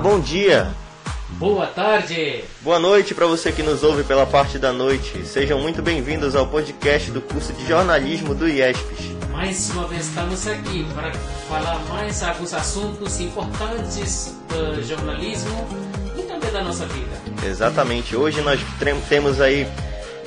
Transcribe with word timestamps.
bom 0.00 0.18
dia. 0.18 0.70
Boa 1.32 1.66
tarde. 1.66 2.42
Boa 2.62 2.78
noite 2.78 3.14
para 3.14 3.26
você 3.26 3.52
que 3.52 3.62
nos 3.62 3.82
ouve 3.82 4.02
pela 4.02 4.26
parte 4.26 4.58
da 4.58 4.72
noite. 4.72 5.24
Sejam 5.26 5.60
muito 5.60 5.82
bem-vindos 5.82 6.34
ao 6.34 6.46
podcast 6.46 7.10
do 7.10 7.20
curso 7.20 7.52
de 7.52 7.66
jornalismo 7.66 8.34
do 8.34 8.48
IESPES. 8.48 9.10
Mais 9.30 9.70
uma 9.70 9.86
vez 9.86 10.06
estamos 10.06 10.46
aqui 10.46 10.86
para 10.94 11.12
falar 11.48 11.78
mais 11.90 12.22
alguns 12.22 12.54
assuntos 12.54 13.20
importantes 13.20 14.34
do 14.48 14.82
jornalismo 14.82 15.68
e 16.18 16.22
também 16.22 16.50
da 16.50 16.64
nossa 16.64 16.86
vida. 16.86 17.46
Exatamente. 17.46 18.16
Hoje 18.16 18.40
nós 18.40 18.58
temos 19.08 19.40
aí 19.40 19.68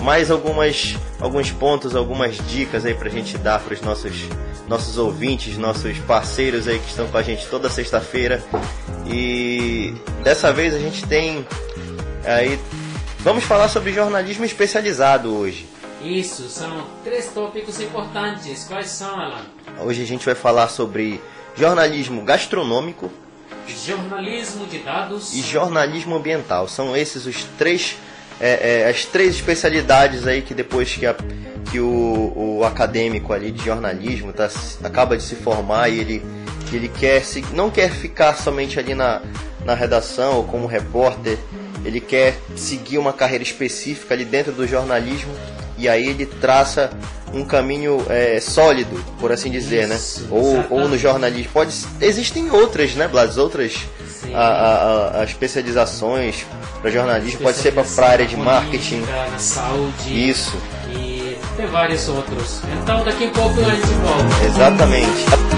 mais 0.01 0.29
algumas 0.29 0.95
alguns 1.19 1.51
pontos, 1.51 1.95
algumas 1.95 2.37
dicas 2.47 2.85
aí 2.85 2.93
pra 2.93 3.09
gente 3.09 3.37
dar 3.37 3.59
para 3.59 3.73
os 3.73 3.81
nossos 3.81 4.13
nossos 4.67 4.97
ouvintes, 4.97 5.57
nossos 5.57 5.97
parceiros 5.99 6.67
aí 6.67 6.79
que 6.79 6.89
estão 6.89 7.07
com 7.07 7.17
a 7.17 7.23
gente 7.23 7.45
toda 7.47 7.69
sexta-feira. 7.69 8.41
E 9.07 9.93
dessa 10.23 10.51
vez 10.51 10.73
a 10.73 10.79
gente 10.79 11.05
tem 11.05 11.45
aí 12.25 12.59
vamos 13.19 13.43
falar 13.43 13.67
sobre 13.69 13.91
jornalismo 13.91 14.45
especializado 14.45 15.35
hoje. 15.35 15.67
Isso, 16.01 16.49
são 16.49 16.85
três 17.03 17.27
tópicos 17.27 17.79
importantes. 17.79 18.65
Quais 18.65 18.87
são, 18.87 19.19
Alan? 19.19 19.45
Hoje 19.79 20.01
a 20.01 20.05
gente 20.05 20.25
vai 20.25 20.35
falar 20.35 20.67
sobre 20.67 21.21
jornalismo 21.55 22.23
gastronômico, 22.23 23.09
jornalismo 23.67 24.65
de 24.65 24.79
dados 24.79 25.33
e 25.33 25.41
jornalismo 25.41 26.15
ambiental. 26.15 26.67
São 26.67 26.95
esses 26.95 27.25
os 27.25 27.45
três 27.57 27.95
é, 28.39 28.81
é, 28.81 28.89
as 28.89 29.05
três 29.05 29.35
especialidades 29.35 30.27
aí 30.27 30.41
que 30.41 30.53
depois 30.53 30.93
que, 30.95 31.05
a, 31.05 31.15
que 31.71 31.79
o, 31.79 32.33
o, 32.35 32.63
acadêmico 32.65 33.31
ali 33.31 33.51
de 33.51 33.63
jornalismo 33.63 34.33
tá, 34.33 34.49
acaba 34.83 35.15
de 35.15 35.23
se 35.23 35.35
formar 35.35 35.89
e 35.89 35.99
ele, 35.99 36.25
ele 36.75 36.87
quer 36.89 37.23
se, 37.23 37.43
não 37.53 37.69
quer 37.69 37.91
ficar 37.91 38.35
somente 38.35 38.79
ali 38.79 38.93
na, 38.93 39.21
na 39.65 39.73
redação 39.73 40.37
ou 40.37 40.43
como 40.43 40.67
repórter, 40.67 41.37
ele 41.85 41.99
quer 41.99 42.37
seguir 42.55 42.97
uma 42.97 43.13
carreira 43.13 43.43
específica 43.43 44.13
ali 44.13 44.25
dentro 44.25 44.51
do 44.51 44.67
jornalismo 44.67 45.33
e 45.77 45.89
aí 45.89 46.07
ele 46.07 46.25
traça 46.25 46.91
um 47.33 47.43
caminho 47.43 48.05
é, 48.09 48.39
sólido, 48.39 49.03
por 49.19 49.31
assim 49.31 49.49
dizer, 49.49 49.87
né? 49.87 49.95
Isso, 49.95 50.21
né? 50.21 50.27
Ou, 50.29 50.65
ou 50.69 50.87
no 50.87 50.97
jornalismo. 50.97 51.51
Pode, 51.51 51.73
existem 51.99 52.51
outras, 52.51 52.93
né, 52.93 53.07
Blas? 53.07 53.37
Outras 53.37 53.81
a, 54.33 54.39
a, 54.39 55.21
a, 55.21 55.23
especializações 55.23 56.45
para 56.81 56.91
jornalismo, 56.91 57.41
pode 57.41 57.57
ser 57.57 57.71
para 57.71 57.83
a 57.83 58.09
área 58.09 58.25
de 58.25 58.37
marketing. 58.37 59.01
Na 59.01 59.37
saúde. 59.37 60.29
Isso. 60.29 60.55
E 60.89 61.37
tem 61.57 61.65
vários 61.67 62.07
outros. 62.07 62.61
Então 62.81 63.03
daqui 63.03 63.25
a 63.25 63.29
pouco 63.31 63.59
a 63.59 63.75
gente 63.75 63.87
volta. 63.87 64.45
Exatamente. 64.45 65.52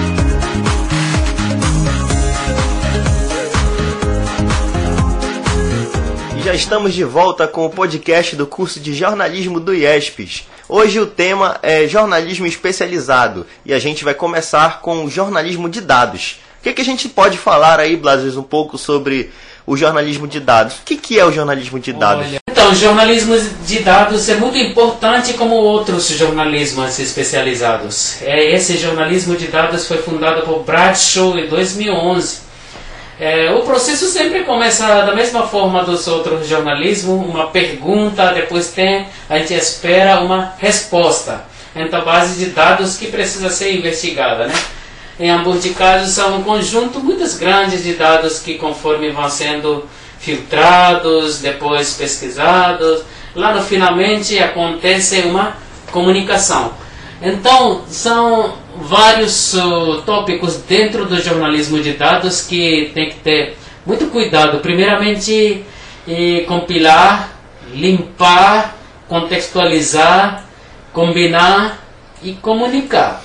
Já 6.46 6.54
estamos 6.54 6.94
de 6.94 7.02
volta 7.02 7.48
com 7.48 7.66
o 7.66 7.70
podcast 7.70 8.36
do 8.36 8.46
curso 8.46 8.78
de 8.78 8.94
jornalismo 8.94 9.58
do 9.58 9.74
IESPES. 9.74 10.46
Hoje 10.68 11.00
o 11.00 11.04
tema 11.04 11.58
é 11.60 11.88
jornalismo 11.88 12.46
especializado 12.46 13.44
e 13.64 13.74
a 13.74 13.80
gente 13.80 14.04
vai 14.04 14.14
começar 14.14 14.80
com 14.80 15.04
o 15.04 15.10
jornalismo 15.10 15.68
de 15.68 15.80
dados 15.80 16.38
que, 16.66 16.74
que 16.74 16.82
a 16.82 16.84
gente 16.84 17.08
pode 17.08 17.38
falar 17.38 17.78
aí, 17.78 17.96
Blasis, 17.96 18.36
um 18.36 18.42
pouco 18.42 18.76
sobre 18.76 19.30
o 19.64 19.76
jornalismo 19.76 20.26
de 20.26 20.40
dados? 20.40 20.76
O 20.76 20.84
que, 20.84 20.96
que 20.96 21.18
é 21.18 21.24
o 21.24 21.30
jornalismo 21.30 21.78
de 21.78 21.92
dados? 21.92 22.26
Olha, 22.26 22.38
então, 22.48 22.70
o 22.70 22.74
jornalismo 22.74 23.36
de 23.64 23.80
dados 23.80 24.28
é 24.28 24.34
muito 24.34 24.58
importante 24.58 25.34
como 25.34 25.54
outros 25.54 26.08
jornalismos 26.08 26.98
especializados. 26.98 28.20
É, 28.22 28.52
esse 28.52 28.76
jornalismo 28.76 29.36
de 29.36 29.46
dados 29.46 29.86
foi 29.86 29.98
fundado 29.98 30.42
por 30.42 30.64
Bradshaw 30.64 31.38
em 31.38 31.48
2011. 31.48 32.45
É, 33.18 33.50
o 33.50 33.60
processo 33.60 34.06
sempre 34.06 34.44
começa 34.44 35.02
da 35.02 35.14
mesma 35.14 35.46
forma 35.46 35.82
dos 35.82 36.06
outros 36.06 36.46
jornalismos, 36.46 37.26
uma 37.26 37.46
pergunta, 37.46 38.32
depois 38.34 38.72
tem, 38.72 39.06
a 39.28 39.38
gente 39.38 39.54
espera 39.54 40.20
uma 40.20 40.52
resposta. 40.58 41.44
Então, 41.74 42.04
base 42.04 42.38
de 42.44 42.50
dados 42.50 42.96
que 42.96 43.06
precisa 43.06 43.48
ser 43.48 43.74
investigada, 43.74 44.46
né? 44.46 44.54
Em 45.18 45.30
ambos 45.30 45.62
de 45.62 45.70
casos 45.70 46.14
são 46.14 46.36
um 46.36 46.42
conjunto 46.42 47.00
muito 47.00 47.26
grande 47.38 47.82
de 47.82 47.94
dados 47.94 48.38
que 48.38 48.54
conforme 48.58 49.10
vão 49.10 49.30
sendo 49.30 49.88
filtrados, 50.18 51.38
depois 51.38 51.94
pesquisados, 51.94 53.02
lá 53.34 53.54
no 53.54 53.62
finalmente 53.62 54.38
acontece 54.38 55.20
uma 55.20 55.56
comunicação. 55.90 56.72
Então, 57.22 57.82
são 57.88 58.54
vários 58.80 59.54
uh, 59.54 60.02
tópicos 60.02 60.56
dentro 60.58 61.06
do 61.06 61.20
jornalismo 61.20 61.80
de 61.80 61.92
dados 61.92 62.42
que 62.42 62.90
tem 62.94 63.10
que 63.10 63.16
ter 63.16 63.56
muito 63.84 64.06
cuidado. 64.06 64.58
Primeiramente, 64.58 65.64
eh, 66.08 66.44
compilar, 66.46 67.30
limpar, 67.72 68.76
contextualizar, 69.08 70.44
combinar 70.92 71.84
e 72.22 72.32
comunicar 72.32 73.22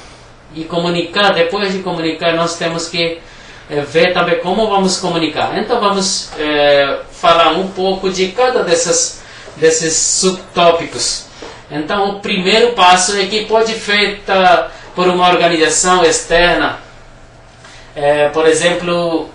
e 0.56 0.64
comunicar, 0.66 1.34
depois 1.34 1.72
de 1.72 1.80
comunicar, 1.80 2.36
nós 2.36 2.58
temos 2.58 2.88
que 2.88 3.20
é, 3.70 3.82
ver 3.82 4.14
também 4.14 4.40
como 4.40 4.68
vamos 4.68 4.98
comunicar. 4.98 5.58
Então 5.58 5.80
vamos 5.80 6.30
é, 6.38 7.00
falar 7.12 7.52
um 7.54 7.70
pouco 7.70 8.10
de 8.10 8.28
cada 8.30 8.64
dessas, 8.64 9.22
desses 9.56 9.96
subtópicos. 9.96 11.28
Então 11.70 12.10
o 12.10 12.20
primeiro 12.20 12.74
passo 12.74 13.18
é 13.18 13.26
que 13.26 13.46
pode 13.46 13.74
feita 13.74 14.70
por 14.96 15.08
uma 15.08 15.30
organização 15.30 16.04
externa, 16.04 16.80
é, 17.96 18.30
por 18.30 18.48
exemplo, 18.48 19.30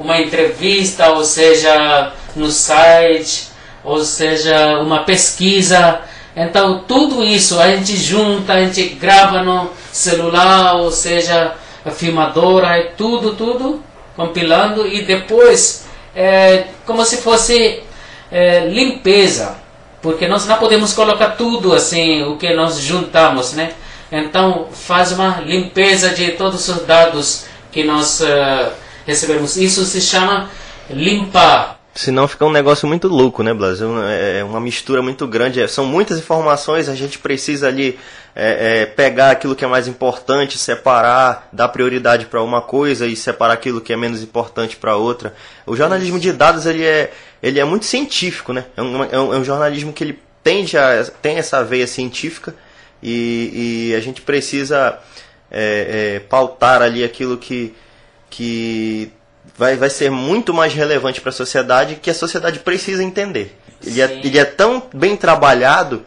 uma 0.00 0.20
entrevista, 0.20 1.10
ou 1.10 1.24
seja, 1.24 2.12
no 2.34 2.50
site, 2.50 3.48
ou 3.84 4.04
seja, 4.04 4.80
uma 4.80 5.04
pesquisa. 5.04 6.00
Então 6.34 6.84
tudo 6.86 7.24
isso 7.24 7.58
a 7.58 7.68
gente 7.68 7.96
junta, 7.96 8.54
a 8.54 8.64
gente 8.64 8.82
grava 8.90 9.42
no 9.42 9.70
celular, 9.92 10.74
ou 10.74 10.90
seja, 10.90 11.54
a 11.84 11.90
filmadora, 11.90 12.76
é 12.76 12.82
tudo, 12.96 13.34
tudo 13.34 13.82
compilando 14.16 14.86
e 14.86 15.02
depois 15.02 15.86
é, 16.14 16.64
como 16.84 17.04
se 17.04 17.18
fosse 17.18 17.82
é, 18.32 18.60
limpeza, 18.60 19.56
porque 20.02 20.26
nós 20.26 20.46
não 20.46 20.56
podemos 20.56 20.92
colocar 20.92 21.30
tudo 21.30 21.74
assim, 21.74 22.22
o 22.22 22.36
que 22.36 22.52
nós 22.54 22.78
juntamos, 22.78 23.52
né? 23.52 23.72
Então 24.10 24.68
faz 24.72 25.12
uma 25.12 25.40
limpeza 25.40 26.10
de 26.10 26.32
todos 26.32 26.68
os 26.68 26.84
dados 26.86 27.46
que 27.72 27.84
nós 27.84 28.20
uh, 28.20 28.72
recebemos. 29.06 29.56
Isso 29.56 29.84
se 29.84 30.00
chama 30.00 30.50
limpar. 30.88 31.76
Senão 31.94 32.28
fica 32.28 32.44
um 32.44 32.52
negócio 32.52 32.86
muito 32.86 33.08
louco, 33.08 33.42
né, 33.42 33.54
Blas? 33.54 33.80
É, 33.80 34.40
é 34.40 34.44
uma 34.44 34.60
mistura 34.60 35.00
muito 35.00 35.26
grande. 35.26 35.62
É, 35.62 35.66
são 35.66 35.86
muitas 35.86 36.18
informações, 36.18 36.90
a 36.90 36.94
gente 36.94 37.18
precisa 37.18 37.68
ali 37.68 37.98
é, 38.34 38.82
é, 38.82 38.86
pegar 38.86 39.30
aquilo 39.30 39.56
que 39.56 39.64
é 39.64 39.68
mais 39.68 39.88
importante, 39.88 40.58
separar, 40.58 41.48
dar 41.50 41.68
prioridade 41.68 42.26
para 42.26 42.42
uma 42.42 42.60
coisa 42.60 43.06
e 43.06 43.16
separar 43.16 43.54
aquilo 43.54 43.80
que 43.80 43.94
é 43.94 43.96
menos 43.96 44.22
importante 44.22 44.76
para 44.76 44.94
outra. 44.94 45.34
O 45.64 45.74
jornalismo 45.74 46.20
de 46.20 46.32
dados 46.32 46.66
ele 46.66 46.84
é, 46.84 47.10
ele 47.42 47.58
é 47.58 47.64
muito 47.64 47.86
científico, 47.86 48.52
né? 48.52 48.66
É 48.76 48.82
um, 48.82 49.04
é 49.04 49.18
um, 49.18 49.34
é 49.34 49.38
um 49.38 49.44
jornalismo 49.44 49.90
que 49.90 50.04
ele 50.04 50.18
tende 50.44 50.76
a, 50.76 51.02
tem 51.22 51.38
essa 51.38 51.64
veia 51.64 51.86
científica 51.86 52.54
e, 53.02 53.90
e 53.90 53.94
a 53.94 54.00
gente 54.00 54.22
precisa 54.22 54.98
é, 55.50 56.20
pautar 56.28 56.82
ali 56.82 57.04
aquilo 57.04 57.36
que, 57.36 57.74
que 58.30 59.10
vai, 59.56 59.76
vai 59.76 59.90
ser 59.90 60.10
muito 60.10 60.52
mais 60.52 60.74
relevante 60.74 61.20
para 61.20 61.30
a 61.30 61.32
sociedade 61.32 61.96
que 61.96 62.10
a 62.10 62.14
sociedade 62.14 62.58
precisa 62.60 63.02
entender. 63.02 63.56
Ele 63.84 64.00
é, 64.00 64.20
ele 64.24 64.38
é 64.38 64.44
tão 64.44 64.82
bem 64.92 65.16
trabalhado 65.16 66.04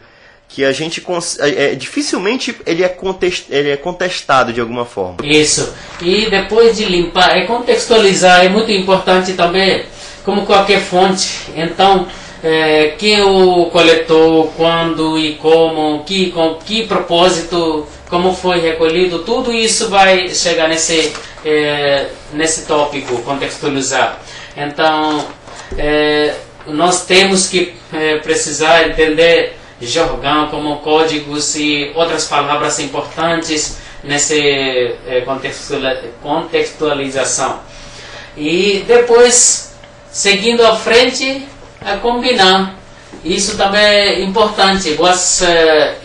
que 0.48 0.64
a 0.64 0.72
gente 0.72 1.02
é, 1.38 1.48
é, 1.48 1.74
dificilmente 1.76 2.56
ele 2.66 2.82
é, 2.82 2.88
contest, 2.88 3.46
ele 3.50 3.70
é 3.70 3.76
contestado 3.76 4.52
de 4.52 4.60
alguma 4.60 4.84
forma. 4.84 5.18
Isso. 5.22 5.72
E 6.00 6.28
depois 6.28 6.76
de 6.76 6.84
limpar, 6.86 7.36
é 7.36 7.46
contextualizar, 7.46 8.44
é 8.44 8.48
muito 8.48 8.70
importante 8.72 9.34
também, 9.34 9.84
como 10.24 10.44
qualquer 10.44 10.80
fonte. 10.80 11.38
Então, 11.54 12.08
é, 12.42 12.94
quem 12.98 13.22
o 13.22 13.66
coletou, 13.66 14.52
quando 14.56 15.18
e 15.18 15.34
como, 15.34 16.02
que, 16.04 16.30
com 16.30 16.54
que 16.54 16.86
propósito, 16.86 17.86
como 18.08 18.34
foi 18.34 18.60
recolhido, 18.60 19.20
tudo 19.20 19.52
isso 19.52 19.88
vai 19.88 20.28
chegar 20.30 20.68
nesse, 20.68 21.12
é, 21.44 22.06
nesse 22.32 22.66
tópico, 22.66 23.20
contextualizar. 23.22 24.18
Então, 24.56 25.26
é, 25.76 26.34
nós 26.66 27.04
temos 27.04 27.46
que 27.48 27.74
é, 27.92 28.16
precisar 28.18 28.88
entender 28.88 29.56
jargão 29.80 30.48
como 30.48 30.78
códigos 30.78 31.56
e 31.56 31.92
outras 31.94 32.26
palavras 32.26 32.78
importantes 32.80 33.78
nessa 34.02 34.34
é, 34.34 35.24
contextualização. 36.22 37.60
E 38.36 38.84
depois, 38.86 39.74
seguindo 40.10 40.64
à 40.64 40.76
frente, 40.76 41.46
a 41.84 41.96
combinar. 41.96 42.74
Isso 43.24 43.56
também 43.56 43.82
é 43.82 44.20
importante. 44.22 44.92
Boas 44.94 45.40
uh, 45.42 45.46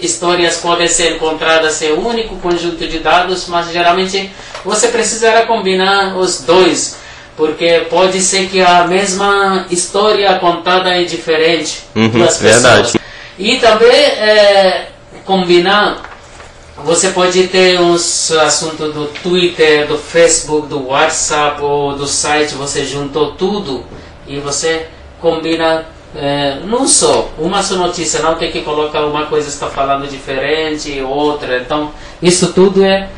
histórias 0.01 0.57
podem 0.57 0.87
ser 0.87 1.15
encontradas 1.15 1.81
em 1.81 1.93
um 1.93 2.07
único 2.07 2.35
conjunto 2.37 2.85
de 2.87 2.99
dados, 2.99 3.47
mas 3.47 3.71
geralmente 3.71 4.31
você 4.65 4.87
precisará 4.89 5.45
combinar 5.45 6.17
os 6.17 6.41
dois 6.41 6.97
Porque 7.37 7.85
pode 7.89 8.21
ser 8.21 8.47
que 8.47 8.61
a 8.61 8.85
mesma 8.87 9.65
história 9.69 10.33
contada 10.39 10.89
é 10.89 11.03
diferente 11.03 11.83
Uhum, 11.95 12.09
das 12.19 12.37
pessoas. 12.37 12.41
verdade. 12.61 12.99
E 13.37 13.59
também 13.59 13.89
é, 13.91 14.87
combinar, 15.25 16.01
você 16.77 17.09
pode 17.09 17.47
ter 17.47 17.79
uns 17.79 18.31
assuntos 18.31 18.93
do 18.93 19.05
Twitter, 19.21 19.85
do 19.87 19.97
Facebook, 19.97 20.67
do 20.67 20.87
WhatsApp 20.87 21.61
ou 21.61 21.93
do 21.95 22.07
site, 22.07 22.55
você 22.55 22.85
juntou 22.85 23.33
tudo 23.33 23.85
e 24.25 24.39
você 24.39 24.87
combina 25.25 25.87
é, 26.15 26.59
não 26.65 26.87
só, 26.87 27.31
uma 27.39 27.63
só 27.63 27.75
notícia, 27.75 28.21
não 28.21 28.35
tem 28.35 28.51
que 28.51 28.61
colocar 28.61 29.03
uma 29.07 29.25
coisa 29.25 29.49
está 29.49 29.67
falando 29.67 30.07
diferente, 30.07 31.01
outra. 31.01 31.57
Então, 31.57 31.91
isso 32.21 32.53
tudo 32.53 32.83
é 32.83 33.09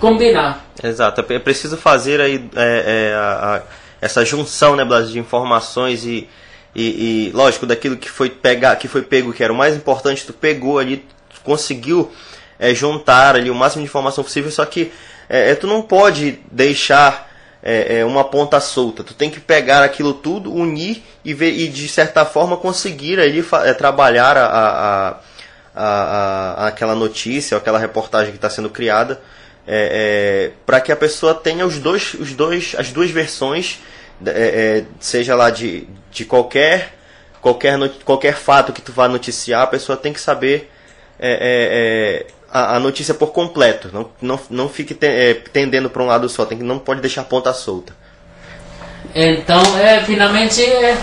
combinar. 0.00 0.64
Exato, 0.82 1.22
é 1.28 1.38
preciso 1.38 1.76
fazer 1.76 2.18
aí 2.18 2.48
é, 2.56 3.10
é, 3.10 3.14
a, 3.14 3.56
a, 3.56 3.62
essa 4.00 4.24
junção 4.24 4.74
né, 4.74 4.86
de 5.06 5.18
informações 5.18 6.06
e, 6.06 6.26
e, 6.74 7.28
e, 7.28 7.32
lógico, 7.34 7.66
daquilo 7.66 7.98
que 7.98 8.08
foi, 8.08 8.30
pegar, 8.30 8.76
que 8.76 8.88
foi 8.88 9.02
pego, 9.02 9.30
que 9.30 9.44
era 9.44 9.52
o 9.52 9.56
mais 9.56 9.76
importante, 9.76 10.24
tu 10.26 10.32
pegou 10.32 10.78
ali, 10.78 11.04
tu 11.32 11.42
conseguiu 11.44 12.10
é, 12.58 12.74
juntar 12.74 13.36
ali 13.36 13.50
o 13.50 13.54
máximo 13.54 13.82
de 13.82 13.88
informação 13.88 14.24
possível, 14.24 14.50
só 14.50 14.64
que 14.64 14.90
é, 15.28 15.50
é 15.50 15.54
tu 15.54 15.66
não 15.66 15.82
pode 15.82 16.38
deixar 16.50 17.33
é, 17.64 18.00
é, 18.00 18.04
uma 18.04 18.22
ponta 18.22 18.60
solta. 18.60 19.02
Tu 19.02 19.14
tem 19.14 19.30
que 19.30 19.40
pegar 19.40 19.82
aquilo 19.82 20.12
tudo, 20.12 20.52
unir 20.52 21.02
e, 21.24 21.32
ver, 21.32 21.50
e 21.50 21.66
de 21.66 21.88
certa 21.88 22.26
forma 22.26 22.58
conseguir 22.58 23.18
ali 23.18 23.42
é, 23.64 23.72
trabalhar 23.72 24.36
a, 24.36 24.44
a, 24.44 25.20
a, 25.74 25.84
a, 26.64 26.66
aquela 26.68 26.94
notícia, 26.94 27.56
aquela 27.56 27.78
reportagem 27.78 28.32
que 28.32 28.36
está 28.36 28.50
sendo 28.50 28.68
criada, 28.68 29.18
é, 29.66 30.50
é, 30.50 30.52
para 30.66 30.78
que 30.78 30.92
a 30.92 30.96
pessoa 30.96 31.34
tenha 31.34 31.64
os 31.64 31.78
dois, 31.78 32.12
os 32.12 32.34
dois, 32.34 32.74
as 32.76 32.92
duas 32.92 33.10
versões, 33.10 33.80
é, 34.26 34.84
seja 35.00 35.34
lá 35.34 35.48
de, 35.48 35.88
de 36.10 36.26
qualquer, 36.26 36.92
qualquer, 37.40 37.78
qualquer 38.04 38.34
fato 38.34 38.74
que 38.74 38.82
tu 38.82 38.92
vá 38.92 39.08
noticiar, 39.08 39.62
a 39.62 39.66
pessoa 39.66 39.96
tem 39.96 40.12
que 40.12 40.20
saber 40.20 40.70
a, 42.54 42.76
a, 42.76 42.80
notícia 42.80 43.12
por 43.12 43.32
completo. 43.32 43.90
Não, 43.92 44.08
não, 44.22 44.40
não 44.48 44.68
fique 44.68 44.94
te, 44.94 45.06
é, 45.06 45.34
tendendo 45.34 45.90
para 45.90 46.00
um 46.00 46.06
lado 46.06 46.28
só, 46.28 46.46
tem 46.46 46.56
que, 46.56 46.62
não 46.62 46.78
pode 46.78 47.00
deixar 47.00 47.22
a 47.22 47.24
ponta 47.24 47.52
solta. 47.52 47.92
Então, 49.12 49.60
é, 49.76 50.00
finalmente, 50.04 50.62
é 50.62 50.96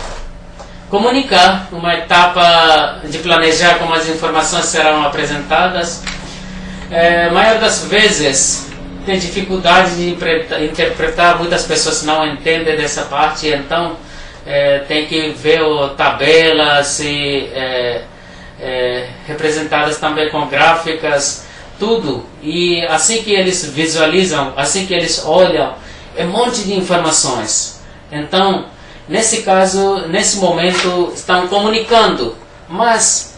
comunicar 0.90 1.68
uma 1.72 1.94
etapa 1.94 3.02
de 3.04 3.18
planejar 3.20 3.80
como 3.80 3.94
as 3.94 4.08
informações 4.08 4.66
serão 4.66 5.06
apresentadas. 5.06 6.02
É, 6.90 7.26
a 7.28 7.32
maior 7.32 7.60
das 7.60 7.86
vezes 7.86 8.68
tem 9.06 9.20
dificuldade 9.20 9.96
de 9.96 10.10
interpretar, 10.66 11.38
muitas 11.38 11.64
pessoas 11.64 12.04
não 12.04 12.26
entendem 12.26 12.78
dessa 12.78 13.04
parte, 13.04 13.48
então 13.48 13.98
é, 14.46 14.80
tem 14.80 15.06
que 15.06 15.30
ver 15.32 15.62
o, 15.62 15.90
tabelas 15.90 17.00
e 17.00 17.50
é, 17.54 18.04
é, 18.62 19.08
representadas 19.26 19.98
também 19.98 20.30
com 20.30 20.48
gráficas, 20.48 21.46
tudo. 21.80 22.24
E 22.42 22.86
assim 22.86 23.24
que 23.24 23.34
eles 23.34 23.66
visualizam, 23.66 24.54
assim 24.56 24.86
que 24.86 24.94
eles 24.94 25.26
olham, 25.26 25.74
é 26.16 26.24
um 26.24 26.30
monte 26.30 26.64
de 26.64 26.76
informações. 26.76 27.82
Então, 28.12 28.66
nesse 29.10 29.42
caso, 29.42 30.08
nesse 30.08 30.38
momento, 30.38 31.12
estão 31.16 31.48
comunicando, 31.48 32.36
mas 32.70 33.34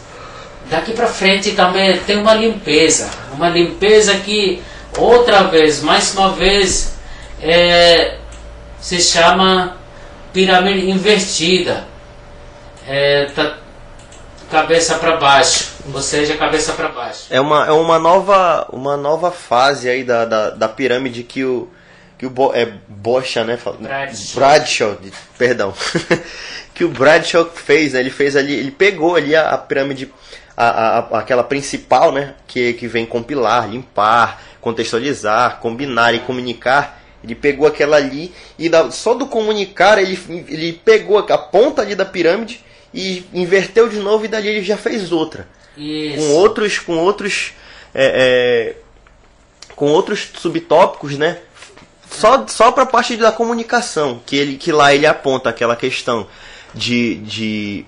daqui 0.68 0.92
para 0.92 1.06
frente 1.06 1.52
também 1.52 1.98
tem 2.00 2.18
uma 2.18 2.34
limpeza, 2.34 3.08
uma 3.32 3.48
limpeza 3.48 4.14
que 4.16 4.62
outra 4.98 5.44
vez, 5.44 5.82
mais 5.82 6.12
uma 6.14 6.32
vez, 6.32 6.94
é, 7.42 8.16
se 8.80 9.00
chama 9.00 9.76
pirâmide 10.32 10.90
invertida. 10.90 11.84
É, 12.86 13.26
tá, 13.34 13.56
cabeça 14.50 14.96
para 14.96 15.16
baixo, 15.16 15.72
ou 15.92 16.00
seja, 16.00 16.36
cabeça 16.36 16.72
para 16.72 16.88
baixo. 16.88 17.26
É 17.30 17.40
uma, 17.40 17.66
é 17.66 17.72
uma 17.72 17.98
nova 17.98 18.68
uma 18.72 18.96
nova 18.96 19.30
fase 19.30 19.88
aí 19.88 20.04
da, 20.04 20.24
da, 20.24 20.50
da 20.50 20.68
pirâmide 20.68 21.22
que 21.22 21.44
o 21.44 21.68
que 22.16 22.26
o 22.26 22.30
Bo, 22.30 22.54
é 22.54 22.72
Bocha, 22.88 23.44
né? 23.44 23.58
Bradshaw. 23.80 24.34
Bradshaw, 24.36 24.98
perdão. 25.36 25.74
que 26.72 26.84
o 26.84 26.88
Bradshaw 26.88 27.50
fez, 27.52 27.92
né? 27.92 28.00
Ele 28.00 28.10
fez 28.10 28.36
ali, 28.36 28.54
ele 28.54 28.70
pegou 28.70 29.16
ali 29.16 29.34
a, 29.34 29.50
a 29.50 29.58
pirâmide 29.58 30.12
a, 30.56 30.98
a, 30.98 31.18
aquela 31.18 31.42
principal, 31.42 32.12
né, 32.12 32.34
que, 32.46 32.72
que 32.74 32.86
vem 32.86 33.04
compilar, 33.04 33.68
limpar, 33.68 34.40
contextualizar, 34.60 35.58
combinar 35.58 36.14
e 36.14 36.20
comunicar. 36.20 37.02
Ele 37.22 37.34
pegou 37.34 37.66
aquela 37.66 37.96
ali 37.96 38.34
e 38.58 38.68
da, 38.68 38.90
só 38.90 39.14
do 39.14 39.26
comunicar 39.26 39.98
ele, 39.98 40.18
ele 40.46 40.72
pegou 40.84 41.18
a 41.18 41.38
ponta 41.38 41.80
ali 41.80 41.94
da 41.94 42.04
pirâmide 42.04 42.62
e 42.94 43.26
inverteu 43.34 43.88
de 43.88 43.98
novo 43.98 44.24
e 44.24 44.28
dali 44.28 44.48
ele 44.48 44.62
já 44.62 44.76
fez 44.76 45.10
outra. 45.10 45.48
Isso. 45.76 46.18
Com 46.18 46.34
outros, 46.34 46.78
com 46.78 46.96
outros, 46.98 47.52
é, 47.92 48.74
é, 48.74 48.76
com 49.74 49.86
outros 49.86 50.30
subtópicos, 50.38 51.18
né? 51.18 51.38
Só, 52.08 52.46
só 52.46 52.70
para 52.70 52.84
a 52.84 52.86
parte 52.86 53.16
da 53.16 53.32
comunicação, 53.32 54.20
que, 54.24 54.36
ele, 54.36 54.56
que 54.56 54.70
lá 54.70 54.94
ele 54.94 55.04
aponta 55.04 55.50
aquela 55.50 55.74
questão 55.74 56.28
de, 56.72 57.16
de 57.16 57.84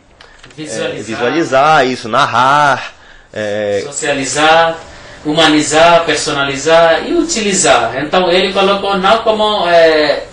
visualizar, 0.56 0.90
é, 0.90 1.02
visualizar 1.02 1.86
isso, 1.86 2.08
narrar, 2.08 2.92
é, 3.32 3.82
socializar, 3.84 4.78
humanizar, 5.24 6.04
personalizar 6.04 7.08
e 7.08 7.14
utilizar. 7.14 8.02
Então 8.02 8.28
ele 8.28 8.52
colocou 8.52 8.98
não 8.98 9.18
como 9.18 9.68
é, 9.68 10.24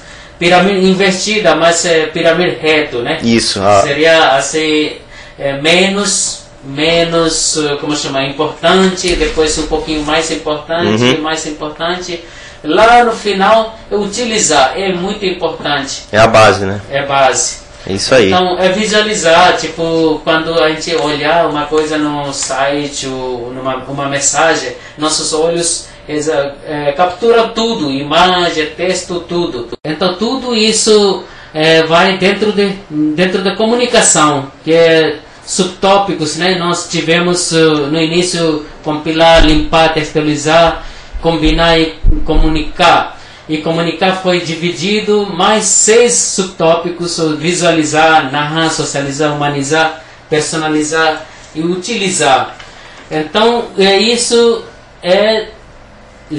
pirâmide 0.44 0.86
invertida, 0.86 1.56
mas 1.56 1.86
é, 1.86 2.08
pirâmide 2.08 2.58
reto, 2.62 2.98
né? 3.00 3.20
Isso. 3.24 3.62
Ah. 3.64 3.82
Seria 3.82 4.36
assim 4.36 4.94
é, 5.40 5.54
menos 5.62 6.44
menos 6.66 7.58
eh, 7.58 7.76
como 7.76 7.94
chama 7.94 8.24
importante, 8.24 9.18
depois 9.18 9.58
um 9.58 9.68
pouquinho 9.68 10.02
mais 10.06 10.32
importante, 10.32 11.04
Uhum. 11.04 11.22
mais 11.22 11.46
importante. 11.46 12.24
Lá 12.64 13.04
no 13.04 13.12
final, 13.12 13.78
utilizar 13.92 14.72
é 14.80 14.94
muito 14.94 15.26
importante. 15.26 16.04
é 16.10 16.18
a 16.18 16.28
base, 16.28 16.66
né? 16.66 16.80
É 16.90 17.06
base. 17.06 17.58
É 17.86 17.92
isso 17.92 18.16
aí. 18.16 18.28
Então, 18.28 18.58
é 18.58 18.70
visualizar, 18.70 19.58
tipo, 19.58 20.22
quando 20.24 20.58
a 20.58 20.70
gente 20.70 20.96
olhar 20.96 21.50
uma 21.50 21.66
coisa 21.66 21.98
no 21.98 22.32
site 22.32 23.08
ou 23.08 23.52
numa 23.54 23.76
uma 23.84 24.08
mensagem, 24.08 24.72
nossos 24.98 25.34
olhos 25.34 25.88
exa, 26.08 26.56
é, 26.66 26.92
capturam 26.92 27.50
tudo, 27.50 27.92
imagem, 27.92 28.68
texto, 28.78 29.22
tudo. 29.28 29.70
Então, 29.86 30.16
tudo 30.16 30.56
isso 30.56 31.24
é, 31.54 31.84
vai 31.84 32.18
dentro, 32.18 32.52
de, 32.52 32.74
dentro 32.90 33.44
da 33.44 33.56
comunicação, 33.56 34.52
que 34.64 34.74
é 34.74 35.20
subtópicos, 35.46 36.38
né? 36.38 36.56
Nós 36.56 36.90
tivemos 36.90 37.52
no 37.52 38.00
início 38.02 38.66
compilar, 38.84 39.46
limpar, 39.46 39.94
textualizar, 39.94 40.86
combinar 41.22 41.80
e 41.80 41.96
comunicar. 42.26 43.20
E 43.48 43.58
comunicar 43.58 44.22
foi 44.22 44.40
dividido 44.40 45.26
mais 45.26 45.66
seis 45.66 46.14
subtópicos: 46.14 47.20
visualizar, 47.38 48.32
narrar, 48.32 48.70
socializar, 48.70 49.36
humanizar, 49.36 50.02
personalizar 50.30 51.26
e 51.54 51.62
utilizar. 51.62 52.56
Então, 53.12 53.66
é 53.78 53.98
isso 53.98 54.64
é 55.04 55.50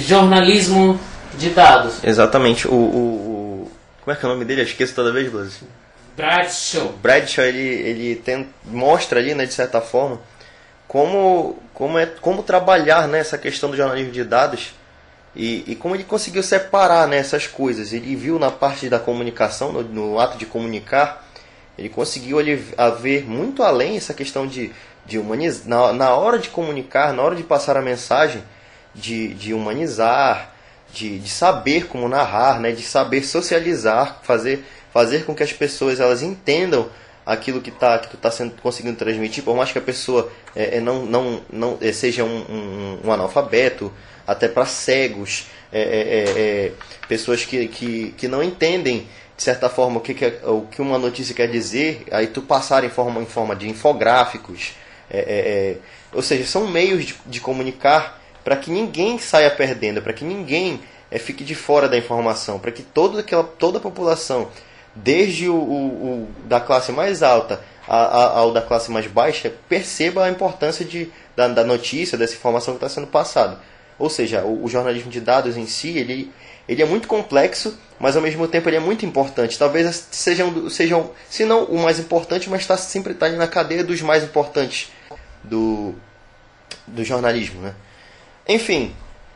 jornalismo 0.01 0.99
de 1.39 1.51
dados. 1.51 2.03
Exatamente. 2.05 2.67
O, 2.69 2.73
o, 2.73 2.77
o- 2.77 3.73
como 4.03 4.15
é 4.15 4.19
que 4.19 4.25
é 4.25 4.29
o 4.29 4.33
nome 4.33 4.45
dele? 4.45 4.61
Eu 4.61 4.67
esqueço 4.67 4.95
toda 4.95 5.13
vez, 5.13 5.31
Blas. 5.31 5.61
Bradshaw. 6.17 6.93
Bradshaw 7.03 7.45
ele, 7.45 7.59
ele 7.59 8.17
tem, 8.17 8.49
mostra 8.65 9.19
ali, 9.19 9.35
né, 9.35 9.47
de 9.47 9.55
certa 9.55 9.81
forma, 9.81 10.21
como, 10.87 11.59
como, 11.73 11.99
é, 11.99 12.07
como 12.07 12.43
trabalhar 12.43 13.09
né, 13.09 13.19
essa 13.19 13.37
questão 13.39 13.71
do 13.71 13.77
jornalismo 13.77 14.13
de 14.13 14.23
dados 14.23 14.75
e, 15.35 15.65
e 15.67 15.75
como 15.75 15.97
ele 15.97 16.05
conseguiu 16.05 16.43
separar 16.43 17.09
né, 17.09 17.17
essas 17.19 17.47
coisas. 17.47 17.93
Ele 17.93 18.15
viu 18.15 18.39
na 18.39 18.51
parte 18.51 18.89
da 18.89 18.99
comunicação, 19.01 19.73
no, 19.73 19.83
no 19.83 20.21
ato 20.21 20.39
de 20.39 20.47
comunicar, 20.47 21.27
ele 21.77 21.89
conseguiu 21.89 22.39
ele, 22.39 22.65
a 22.79 22.91
ver 22.91 23.25
muito 23.29 23.63
além 23.63 23.97
essa 23.97 24.15
questão 24.15 24.47
de, 24.47 24.71
de 25.05 25.19
humanizar, 25.19 25.67
na, 25.67 25.93
na 25.93 26.15
hora 26.15 26.39
de 26.39 26.49
comunicar, 26.51 27.13
na 27.13 27.23
hora 27.23 27.35
de 27.35 27.43
passar 27.43 27.77
a 27.77 27.83
mensagem, 27.83 28.45
de, 28.95 29.35
de 29.35 29.53
humanizar, 29.53 30.55
de, 30.93 31.19
de 31.19 31.29
saber 31.29 31.87
como 31.87 32.09
narrar, 32.09 32.61
né, 32.61 32.73
de 32.73 32.83
saber 32.83 33.25
socializar, 33.25 34.21
fazer, 34.23 34.65
fazer 34.93 35.25
com 35.25 35.35
que 35.35 35.43
as 35.43 35.53
pessoas 35.53 35.99
elas 35.99 36.23
entendam 36.23 36.89
aquilo 37.27 37.61
que, 37.61 37.71
tá, 37.71 37.99
que 37.99 38.09
tu 38.09 38.17
está 38.17 38.31
conseguindo 38.63 38.97
transmitir, 38.97 39.43
por 39.43 39.57
mais 39.57 39.73
que 39.73 39.79
a 39.79 39.83
pessoa 39.83 40.31
é, 40.55 40.77
é, 40.77 40.81
não, 40.81 41.07
não, 41.07 41.41
não 41.51 41.79
é, 41.81 41.93
seja 41.93 42.23
um, 42.23 42.45
um, 42.49 43.01
um 43.05 43.13
analfabeto, 43.13 43.93
até 44.27 44.47
para 44.49 44.67
cegos, 44.67 45.47
é, 45.73 45.81
é, 45.81 45.83
é, 45.83 46.67
é, 46.67 46.73
pessoas 47.09 47.45
que, 47.45 47.67
que, 47.69 48.15
que 48.17 48.29
não 48.29 48.43
entendem 48.43 49.09
de 49.37 49.43
certa 49.43 49.69
forma 49.69 49.99
o 49.99 50.01
que, 50.01 50.15
que, 50.15 50.27
o 50.45 50.63
que 50.71 50.81
uma 50.81 50.97
notícia 50.97 51.35
quer 51.35 51.49
dizer, 51.49 52.05
aí 52.13 52.29
tu 52.29 52.41
passar 52.41 52.85
em 52.85 52.89
forma, 52.89 53.21
em 53.21 53.27
forma 53.27 53.57
de 53.57 53.69
infográficos, 53.69 54.75
ou 56.13 56.23
seja, 56.23 56.47
são 56.47 56.69
meios 56.69 57.05
de, 57.05 57.17
de 57.27 57.41
comunicar 57.41 58.24
para 58.45 58.57
que 58.57 58.71
ninguém 58.71 59.19
saia 59.19 59.51
perdendo, 59.51 60.03
para 60.03 60.13
que 60.13 60.25
ninguém 60.25 60.81
é, 61.11 61.19
fique 61.19 61.43
de 61.43 61.55
fora 61.55 61.89
da 61.89 61.97
informação, 61.97 62.59
para 62.59 62.71
que 62.71 62.83
toda, 62.83 63.21
aquela, 63.21 63.45
toda 63.45 63.79
a 63.79 63.81
população, 63.81 64.49
desde 64.95 65.49
o, 65.49 65.57
o, 65.57 65.87
o 65.87 66.29
da 66.47 66.61
classe 66.61 66.93
mais 66.93 67.23
alta 67.23 67.61
ao 67.87 68.51
da 68.53 68.63
classe 68.63 68.91
mais 68.91 69.07
baixa, 69.07 69.53
perceba 69.69 70.25
a 70.25 70.31
importância 70.31 70.85
de, 70.85 71.11
da, 71.37 71.49
da 71.49 71.65
notícia, 71.65 72.17
dessa 72.17 72.35
informação 72.35 72.75
que 72.75 72.79
está 72.79 72.89
sendo 72.89 73.07
passada. 73.07 73.61
Ou 73.99 74.09
seja, 74.09 74.43
o, 74.43 74.65
o, 74.65 74.69
jornalismo 74.69 75.11
de 75.11 75.21
dados 75.21 75.57
em 75.57 75.67
si, 75.67 75.97
ele, 75.99 76.33
ele 76.69 76.83
é 76.83 76.87
muito 76.87 77.07
complexo, 77.07 77.79
mas 77.99 78.17
ao 78.17 78.23
mesmo 78.23 78.49
tempo 78.49 78.69
ele 78.69 78.77
é 78.77 78.81
muito 78.81 79.05
importante. 79.05 79.59
Talvez 79.59 80.09
sejam, 80.11 80.69
sejam 80.71 81.11
se 81.29 81.45
não 81.45 81.65
o 81.65 81.81
mais 81.83 81.99
importante, 81.99 82.49
mas 82.49 82.63
está 82.63 82.77
sempre 82.77 83.13
está 83.13 83.29
na 83.29 83.47
cadeia 83.47 83.85
dos 83.85 84.01
mais 84.01 84.25
importantes 84.25 84.91
do, 85.43 85.95
do 86.87 87.05
jornalismo. 87.05 87.61
Né? 87.61 87.75
Enfim, 88.49 88.95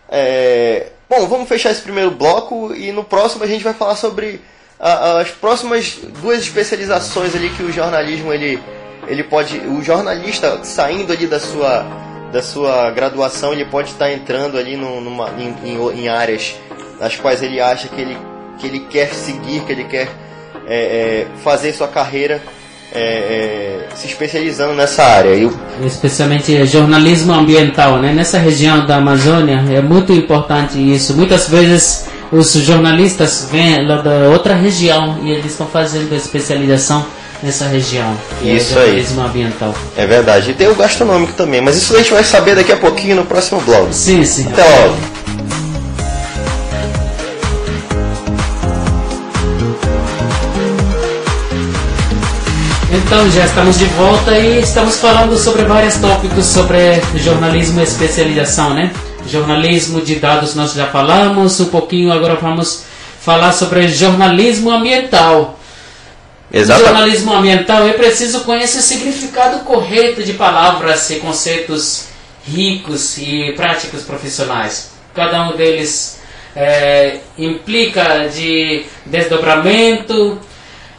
é, 0.08 0.88
bom, 1.08 1.26
vamos 1.26 1.48
fechar 1.48 1.70
esse 1.70 1.82
primeiro 1.82 2.10
bloco 2.10 2.74
e 2.74 2.92
no 2.92 3.04
próximo 3.04 3.44
a 3.44 3.46
gente 3.46 3.64
vai 3.64 3.74
falar 3.74 3.96
sobre 3.96 4.40
as 4.80 5.30
próximas 5.30 5.98
duas 6.22 6.38
especializações 6.40 7.34
ali 7.34 7.50
que 7.50 7.64
o 7.64 7.72
jornalismo 7.72 8.32
ele, 8.32 8.62
ele 9.08 9.24
pode, 9.24 9.58
o 9.58 9.82
jornalista 9.82 10.62
saindo 10.62 11.12
ali 11.12 11.26
da 11.26 11.40
sua 11.40 11.84
da 12.30 12.42
sua 12.42 12.90
graduação 12.90 13.52
ele 13.54 13.64
pode 13.64 13.90
estar 13.90 14.12
entrando 14.12 14.58
ali 14.58 14.76
numa, 14.76 15.30
em, 15.30 15.70
em, 15.70 16.00
em 16.00 16.08
áreas 16.08 16.54
nas 17.00 17.16
quais 17.16 17.42
ele 17.42 17.60
acha 17.60 17.88
que 17.88 18.00
ele, 18.00 18.18
que 18.58 18.66
ele 18.66 18.80
quer 18.80 19.14
seguir, 19.14 19.64
que 19.64 19.72
ele 19.72 19.84
quer 19.84 20.08
é, 20.66 20.76
é, 20.76 21.26
fazer 21.42 21.72
sua 21.72 21.88
carreira 21.88 22.42
é, 22.92 23.00
é, 23.00 23.86
se 23.94 24.06
especializando 24.06 24.74
nessa 24.74 25.02
área. 25.02 25.30
Eu... 25.30 25.52
Especialmente 25.84 26.64
jornalismo 26.66 27.32
ambiental, 27.32 27.98
né? 27.98 28.12
Nessa 28.12 28.38
região 28.38 28.86
da 28.86 28.96
Amazônia 28.96 29.64
é 29.70 29.80
muito 29.80 30.12
importante 30.12 30.78
isso. 30.78 31.14
Muitas 31.14 31.48
vezes 31.48 32.06
os 32.32 32.52
jornalistas 32.52 33.48
vêm 33.50 33.86
lá 33.86 34.00
da 34.02 34.28
outra 34.28 34.54
região 34.54 35.18
e 35.22 35.30
eles 35.30 35.52
estão 35.52 35.66
fazendo 35.66 36.14
especialização 36.14 37.06
nessa 37.42 37.66
região. 37.66 38.16
Isso 38.42 38.72
é 38.78 38.82
jornalismo 38.82 39.20
aí. 39.20 39.28
ambiental. 39.28 39.74
É 39.96 40.06
verdade. 40.06 40.50
E 40.50 40.54
tem 40.54 40.68
o 40.68 40.74
gastronômico 40.74 41.32
também, 41.34 41.60
mas 41.60 41.76
isso 41.76 41.94
a 41.94 41.98
gente 41.98 42.12
vai 42.12 42.24
saber 42.24 42.56
daqui 42.56 42.72
a 42.72 42.76
pouquinho 42.76 43.16
no 43.16 43.24
próximo 43.24 43.60
blog. 43.60 43.94
Sim, 43.94 44.24
sim. 44.24 44.46
Até 44.48 44.62
logo. 44.62 44.96
Então 53.08 53.30
já 53.30 53.46
estamos 53.46 53.78
de 53.78 53.86
volta 53.86 54.38
e 54.38 54.60
estamos 54.60 55.00
falando 55.00 55.34
sobre 55.38 55.62
vários 55.64 55.94
tópicos 55.94 56.44
sobre 56.44 57.00
jornalismo 57.14 57.80
e 57.80 57.82
especialização, 57.82 58.74
né? 58.74 58.92
Jornalismo 59.26 60.02
de 60.02 60.16
dados 60.16 60.54
nós 60.54 60.74
já 60.74 60.88
falamos, 60.88 61.58
um 61.58 61.70
pouquinho 61.70 62.12
agora 62.12 62.34
vamos 62.34 62.84
falar 63.18 63.52
sobre 63.52 63.88
jornalismo 63.88 64.70
ambiental. 64.70 65.58
Exatamente. 66.52 66.90
Jornalismo 66.90 67.32
ambiental 67.32 67.88
é 67.88 67.94
preciso 67.94 68.40
conhecer 68.40 68.80
o 68.80 68.82
significado 68.82 69.60
correto 69.60 70.22
de 70.22 70.34
palavras 70.34 71.08
e 71.08 71.16
conceitos 71.16 72.08
ricos 72.46 73.16
e 73.16 73.54
práticos 73.56 74.02
profissionais. 74.02 74.90
Cada 75.14 75.48
um 75.48 75.56
deles 75.56 76.18
é, 76.54 77.20
implica 77.38 78.28
de 78.28 78.84
desdobramento, 79.06 80.38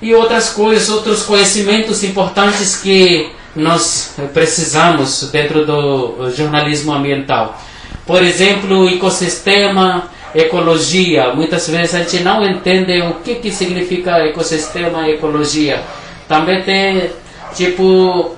e 0.02 0.14
outras 0.14 0.50
coisas, 0.50 0.90
outros 0.90 1.24
conhecimentos 1.24 2.04
importantes 2.04 2.78
que 2.78 3.32
nós 3.56 4.16
precisamos 4.34 5.30
dentro 5.32 5.66
do 5.66 6.32
jornalismo 6.32 6.94
ambiental. 6.94 7.60
Por 8.06 8.24
exemplo, 8.24 8.88
ecossistema, 8.90 10.10
ecologia. 10.34 11.34
Muitas 11.34 11.68
vezes 11.68 11.96
a 11.96 12.00
gente 12.00 12.24
não 12.24 12.46
entende 12.46 13.02
o 13.02 13.16
que, 13.16 13.36
que 13.36 13.52
significa 13.52 14.20
ecossistema 14.26 15.08
e 15.08 15.14
ecologia. 15.14 15.82
Também 16.28 16.62
tem, 16.64 17.12
tipo, 17.56 18.36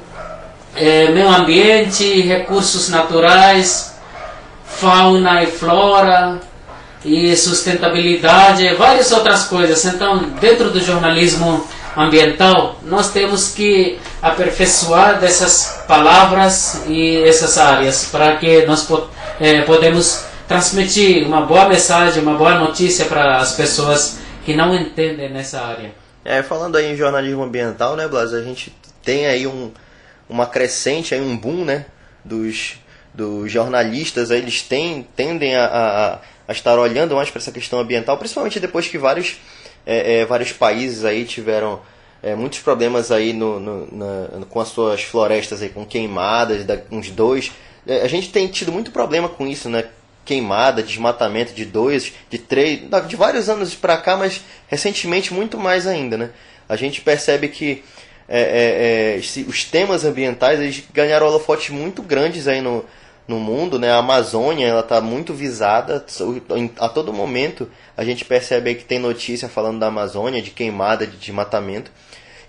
é, 0.76 1.10
meio 1.10 1.30
ambiente, 1.30 2.22
recursos 2.22 2.90
naturais, 2.90 3.96
fauna 4.66 5.44
e 5.44 5.48
flora, 5.48 6.40
e 7.04 7.36
sustentabilidade, 7.36 8.74
várias 8.76 9.12
outras 9.12 9.46
coisas. 9.46 9.84
Então, 9.86 10.20
dentro 10.40 10.70
do 10.70 10.80
jornalismo 10.80 11.66
ambiental, 11.96 12.78
nós 12.84 13.12
temos 13.12 13.54
que 13.54 14.00
aperfeiçoar 14.22 15.20
dessas 15.20 15.84
palavras 15.88 16.84
e 16.88 17.24
essas 17.24 17.58
áreas 17.58 18.06
para 18.06 18.38
que 18.38 18.66
nós 18.66 18.88
é, 19.40 19.62
podemos 19.62 20.26
transmitir 20.48 21.26
uma 21.26 21.42
boa 21.42 21.68
mensagem, 21.68 22.22
uma 22.22 22.36
boa 22.36 22.56
notícia 22.56 23.06
para 23.06 23.38
as 23.38 23.54
pessoas 23.54 24.20
que 24.46 24.54
não 24.54 24.76
entendem 24.76 25.30
nessa 25.30 25.62
área. 25.62 25.94
É, 26.24 26.44
falando 26.44 26.76
aí 26.76 26.94
em 26.94 26.96
jornalismo 26.96 27.44
ambiental, 27.44 27.96
né, 27.96 28.08
Blas, 28.08 28.34
a 28.34 28.42
gente 28.42 28.76
tem 29.04 29.26
aí 29.26 29.48
um, 29.48 29.72
uma 30.30 30.46
crescente, 30.46 31.14
aí 31.14 31.22
um 31.22 31.36
boom, 31.36 31.66
né, 31.66 31.86
dos, 32.24 32.76
dos 33.14 33.52
jornalistas, 33.52 34.32
eles 34.32 34.62
têm, 34.62 35.06
tendem 35.16 35.56
a, 35.56 35.66
a 35.66 36.20
a 36.52 36.54
estar 36.54 36.78
olhando 36.78 37.16
mais 37.16 37.30
para 37.30 37.40
essa 37.40 37.52
questão 37.52 37.80
ambiental, 37.80 38.18
principalmente 38.18 38.60
depois 38.60 38.88
que 38.88 38.98
vários, 38.98 39.38
é, 39.86 40.20
é, 40.20 40.26
vários 40.26 40.52
países 40.52 41.06
aí 41.06 41.26
tiveram 41.26 41.80
é, 42.22 42.36
muitos 42.36 42.60
problemas 42.60 43.12
aí 43.12 43.34
no, 43.34 43.60
no, 43.60 43.88
na, 43.92 44.46
com 44.46 44.60
as 44.60 44.68
suas 44.68 45.02
florestas 45.02 45.62
aí, 45.62 45.70
com 45.70 45.86
queimadas, 45.86 46.66
da, 46.66 46.80
uns 46.92 47.10
dois. 47.10 47.52
É, 47.88 48.02
a 48.02 48.08
gente 48.08 48.30
tem 48.30 48.48
tido 48.48 48.72
muito 48.72 48.92
problema 48.92 49.30
com 49.30 49.48
isso, 49.48 49.70
né? 49.70 49.86
Queimada, 50.24 50.84
desmatamento 50.84 51.52
de 51.52 51.66
dois, 51.66 52.14
de 52.30 52.38
três, 52.38 52.82
de 53.08 53.16
vários 53.16 53.50
anos 53.50 53.74
para 53.74 53.98
cá, 53.98 54.16
mas 54.16 54.42
recentemente 54.68 55.34
muito 55.34 55.58
mais 55.58 55.88
ainda, 55.88 56.16
né? 56.16 56.30
A 56.70 56.76
gente 56.76 57.02
percebe 57.02 57.48
que 57.48 57.84
é, 58.30 59.18
é 59.18 59.42
os 59.48 59.66
temas 59.66 60.06
ambientais 60.06 60.60
eles 60.60 60.84
ganharam 60.94 61.28
holofotes 61.28 61.70
muito 61.70 62.04
grandes 62.04 62.48
aí 62.48 62.62
no, 62.62 62.86
no 63.32 63.40
mundo, 63.40 63.80
né? 63.80 63.92
A 63.92 63.98
Amazônia 63.98 64.68
ela 64.68 64.82
está 64.82 65.00
muito 65.00 65.34
visada 65.34 66.06
a 66.78 66.90
todo 66.90 67.14
momento. 67.14 67.70
A 67.96 68.04
gente 68.04 68.26
percebe 68.26 68.76
que 68.76 68.84
tem 68.84 69.00
notícia 69.00 69.48
falando 69.48 69.80
da 69.80 69.88
Amazônia, 69.88 70.42
de 70.42 70.52
queimada, 70.52 71.08
de 71.08 71.16
desmatamento. 71.18 71.90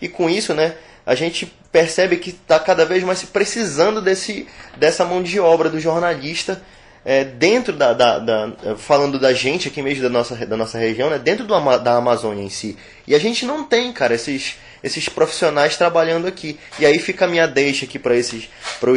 E 0.00 0.08
com 0.08 0.28
isso, 0.28 0.52
né? 0.52 0.74
A 1.06 1.14
gente 1.14 1.46
percebe 1.70 2.16
que 2.16 2.30
está 2.30 2.58
cada 2.58 2.84
vez 2.84 3.02
mais 3.04 3.20
se 3.20 3.28
precisando 3.28 4.02
desse, 4.02 4.46
dessa 4.76 5.04
mão 5.04 5.22
de 5.22 5.38
obra 5.38 5.70
do 5.70 5.80
jornalista 5.80 6.60
é, 7.04 7.24
dentro 7.24 7.72
da, 7.72 7.92
da, 7.92 8.18
da, 8.18 8.52
falando 8.76 9.18
da 9.18 9.32
gente 9.32 9.68
aqui 9.68 9.82
mesmo 9.82 10.02
da 10.02 10.08
nossa, 10.08 10.34
da 10.46 10.56
nossa 10.56 10.78
região, 10.78 11.08
né? 11.08 11.18
Dentro 11.18 11.46
do, 11.46 11.78
da 11.78 11.96
Amazônia 11.96 12.42
em 12.42 12.50
si. 12.50 12.76
E 13.06 13.14
a 13.14 13.18
gente 13.18 13.46
não 13.46 13.64
tem, 13.64 13.92
cara, 13.92 14.14
esses 14.14 14.56
esses 14.82 15.08
profissionais 15.08 15.76
trabalhando 15.76 16.26
aqui. 16.26 16.58
E 16.78 16.86
aí 16.86 16.98
fica 16.98 17.24
a 17.24 17.28
minha 17.28 17.46
deixa 17.46 17.84
aqui 17.84 17.98
para 17.98 18.16
esses, 18.16 18.48
para 18.80 18.90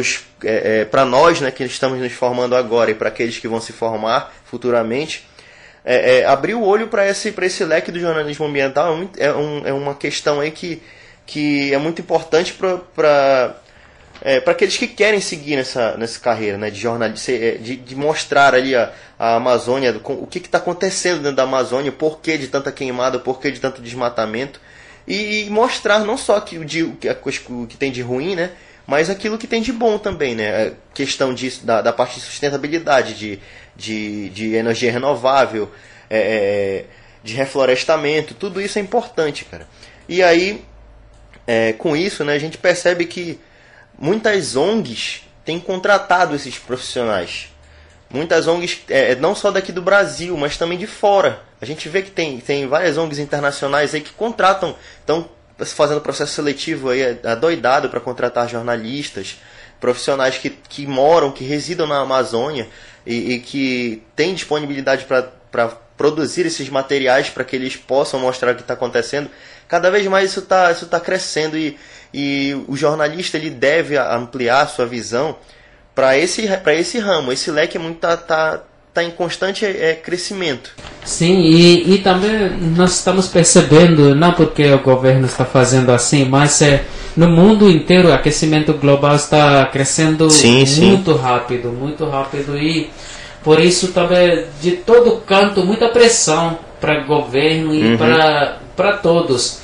é, 0.44 0.86
é, 0.92 1.04
nós, 1.04 1.40
né, 1.40 1.50
que 1.50 1.64
estamos 1.64 1.98
nos 1.98 2.12
formando 2.12 2.56
agora 2.56 2.90
e 2.90 2.94
para 2.94 3.08
aqueles 3.08 3.38
que 3.38 3.46
vão 3.46 3.60
se 3.60 3.72
formar 3.72 4.34
futuramente, 4.44 5.26
é, 5.84 6.18
é, 6.18 6.24
abrir 6.24 6.54
o 6.54 6.64
olho 6.64 6.88
para 6.88 7.08
esse, 7.08 7.32
esse 7.42 7.64
leque 7.64 7.92
do 7.92 8.00
jornalismo 8.00 8.46
ambiental 8.46 8.92
é, 8.92 8.96
muito, 8.96 9.22
é, 9.22 9.32
um, 9.32 9.66
é 9.66 9.72
uma 9.72 9.94
questão 9.94 10.40
aí 10.40 10.50
que, 10.50 10.82
que 11.24 11.72
é 11.72 11.78
muito 11.78 12.00
importante 12.00 12.52
para 12.52 13.54
é, 14.22 14.40
para 14.40 14.52
aqueles 14.52 14.76
que 14.78 14.88
querem 14.88 15.20
seguir 15.20 15.56
nessa, 15.56 15.94
nessa 15.96 16.18
carreira 16.18 16.56
né, 16.56 16.70
de 16.70 16.80
jornalista, 16.80 17.32
de, 17.32 17.76
de 17.76 17.94
mostrar 17.94 18.54
ali 18.54 18.74
a, 18.74 18.90
a 19.18 19.36
Amazônia, 19.36 19.94
o 20.02 20.26
que 20.26 20.38
está 20.38 20.56
acontecendo 20.56 21.18
dentro 21.18 21.36
da 21.36 21.42
Amazônia, 21.42 21.90
o 21.90 21.94
porquê 21.94 22.38
de 22.38 22.48
tanta 22.48 22.72
queimada, 22.72 23.18
o 23.18 23.20
porquê 23.20 23.50
de 23.50 23.60
tanto 23.60 23.82
desmatamento 23.82 24.58
e 25.06 25.48
mostrar 25.50 26.00
não 26.00 26.16
só 26.16 26.40
que 26.40 26.58
o, 26.58 26.62
o 26.62 27.66
que 27.66 27.76
tem 27.76 27.92
de 27.92 28.02
ruim, 28.02 28.34
né? 28.34 28.50
Mas 28.86 29.10
aquilo 29.10 29.38
que 29.38 29.46
tem 29.46 29.60
de 29.60 29.72
bom 29.72 29.98
também, 29.98 30.34
né? 30.34 30.68
A 30.68 30.72
questão 30.94 31.34
disso, 31.34 31.66
da, 31.66 31.82
da 31.82 31.92
parte 31.92 32.16
de 32.16 32.20
sustentabilidade, 32.20 33.14
de, 33.14 33.40
de, 33.74 34.30
de 34.30 34.54
energia 34.54 34.92
renovável, 34.92 35.70
é, 36.08 36.18
é, 36.18 36.84
de 37.22 37.34
reflorestamento, 37.34 38.34
tudo 38.34 38.60
isso 38.60 38.78
é 38.78 38.82
importante, 38.82 39.44
cara. 39.44 39.66
E 40.08 40.22
aí, 40.22 40.64
é, 41.46 41.72
com 41.72 41.96
isso, 41.96 42.24
né, 42.24 42.34
a 42.34 42.38
gente 42.38 42.58
percebe 42.58 43.06
que 43.06 43.40
muitas 43.98 44.54
ONGs 44.54 45.22
têm 45.44 45.58
contratado 45.58 46.36
esses 46.36 46.58
profissionais 46.58 47.48
muitas 48.10 48.46
ONGs, 48.46 48.80
é, 48.88 49.14
não 49.16 49.34
só 49.34 49.50
daqui 49.50 49.72
do 49.72 49.82
Brasil, 49.82 50.36
mas 50.36 50.56
também 50.56 50.78
de 50.78 50.86
fora. 50.86 51.40
A 51.60 51.64
gente 51.64 51.88
vê 51.88 52.02
que 52.02 52.10
tem, 52.10 52.38
tem 52.38 52.66
várias 52.66 52.96
ONGs 52.96 53.18
internacionais 53.18 53.94
aí 53.94 54.00
que 54.00 54.12
contratam, 54.12 54.76
estão 55.00 55.28
fazendo 55.64 56.00
processo 56.00 56.32
seletivo 56.32 56.90
aí 56.90 57.18
adoidado 57.24 57.88
para 57.88 58.00
contratar 58.00 58.48
jornalistas, 58.48 59.38
profissionais 59.80 60.38
que, 60.38 60.50
que 60.50 60.86
moram, 60.86 61.32
que 61.32 61.44
residam 61.44 61.86
na 61.86 62.00
Amazônia 62.00 62.68
e, 63.04 63.34
e 63.34 63.38
que 63.40 64.02
têm 64.14 64.34
disponibilidade 64.34 65.04
para 65.04 65.68
produzir 65.96 66.46
esses 66.46 66.68
materiais 66.68 67.30
para 67.30 67.44
que 67.44 67.56
eles 67.56 67.76
possam 67.76 68.20
mostrar 68.20 68.52
o 68.52 68.54
que 68.54 68.62
está 68.62 68.74
acontecendo. 68.74 69.30
Cada 69.66 69.90
vez 69.90 70.06
mais 70.06 70.30
isso 70.30 70.40
está 70.40 70.70
isso 70.70 70.86
tá 70.86 71.00
crescendo 71.00 71.56
e, 71.56 71.78
e 72.12 72.54
o 72.68 72.76
jornalista 72.76 73.36
ele 73.36 73.50
deve 73.50 73.96
ampliar 73.96 74.68
sua 74.68 74.86
visão 74.86 75.36
para 75.96 76.16
esse, 76.18 76.46
esse 76.78 76.98
ramo. 76.98 77.32
Esse 77.32 77.50
leque 77.50 77.78
é 77.78 77.80
muito 77.80 77.96
tá, 77.96 78.16
tá, 78.18 78.60
tá 78.92 79.02
em 79.02 79.10
constante 79.10 79.64
é, 79.64 79.94
crescimento. 79.94 80.70
Sim, 81.02 81.40
e, 81.40 81.94
e 81.94 81.98
também 81.98 82.50
nós 82.76 82.96
estamos 82.98 83.28
percebendo, 83.28 84.14
não 84.14 84.32
porque 84.34 84.70
o 84.70 84.80
governo 84.80 85.24
está 85.26 85.46
fazendo 85.46 85.90
assim, 85.90 86.26
mas 86.26 86.60
é, 86.60 86.84
no 87.16 87.28
mundo 87.28 87.70
inteiro 87.70 88.08
o 88.10 88.12
aquecimento 88.12 88.74
global 88.74 89.16
está 89.16 89.64
crescendo 89.66 90.28
sim, 90.28 90.64
muito 90.82 91.14
sim. 91.14 91.20
rápido, 91.20 91.68
muito 91.70 92.04
rápido 92.04 92.58
e 92.58 92.90
por 93.42 93.58
isso 93.58 93.88
também 93.92 94.44
de 94.60 94.72
todo 94.72 95.22
canto 95.24 95.64
muita 95.64 95.88
pressão 95.88 96.58
para 96.80 97.02
o 97.02 97.06
governo 97.06 97.74
e 97.74 97.92
Uhum. 97.92 97.96
para 97.96 98.58
para 98.76 98.96
todos. 98.98 99.60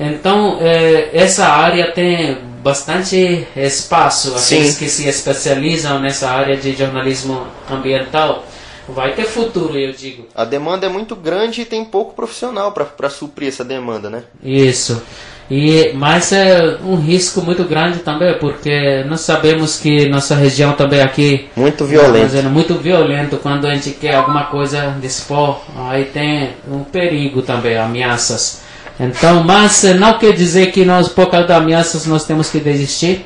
Então 0.00 0.58
é, 0.60 1.10
essa 1.12 1.46
área 1.46 1.92
tem 1.92 2.49
bastante 2.62 3.46
espaço. 3.56 4.28
Aqueles 4.36 4.74
Sim. 4.74 4.78
que 4.78 4.88
se 4.88 5.08
especializam 5.08 6.00
nessa 6.00 6.30
área 6.30 6.56
de 6.56 6.74
jornalismo 6.74 7.46
ambiental 7.70 8.44
vai 8.88 9.12
ter 9.14 9.24
futuro, 9.24 9.78
eu 9.78 9.92
digo. 9.92 10.26
A 10.34 10.44
demanda 10.44 10.86
é 10.86 10.88
muito 10.88 11.14
grande 11.14 11.62
e 11.62 11.64
tem 11.64 11.84
pouco 11.84 12.14
profissional 12.14 12.72
para 12.72 13.08
suprir 13.08 13.48
essa 13.48 13.64
demanda, 13.64 14.10
né? 14.10 14.24
Isso. 14.42 15.02
E, 15.50 15.92
mas 15.94 16.30
é 16.30 16.78
um 16.84 16.94
risco 16.94 17.42
muito 17.42 17.64
grande 17.64 17.98
também, 18.00 18.38
porque 18.38 19.02
nós 19.08 19.20
sabemos 19.22 19.80
que 19.80 20.08
nossa 20.08 20.36
região 20.36 20.74
também 20.74 21.02
aqui 21.02 21.48
Muito 21.56 21.82
é 21.82 21.86
violento. 21.88 22.42
muito 22.44 22.74
violento 22.74 23.36
quando 23.36 23.66
a 23.66 23.74
gente 23.74 23.90
quer 23.90 24.14
alguma 24.14 24.44
coisa 24.44 24.96
dispor, 25.00 25.60
aí 25.76 26.04
tem 26.04 26.50
um 26.70 26.84
perigo 26.84 27.42
também, 27.42 27.76
ameaças. 27.76 28.62
Então, 29.00 29.42
mas 29.42 29.82
não 29.98 30.18
quer 30.18 30.34
dizer 30.34 30.70
que 30.72 30.84
nós, 30.84 31.08
por 31.08 31.30
causa 31.30 31.46
das 31.46 31.56
ameaças, 31.56 32.06
nós 32.06 32.26
temos 32.26 32.50
que 32.50 32.60
desistir, 32.60 33.24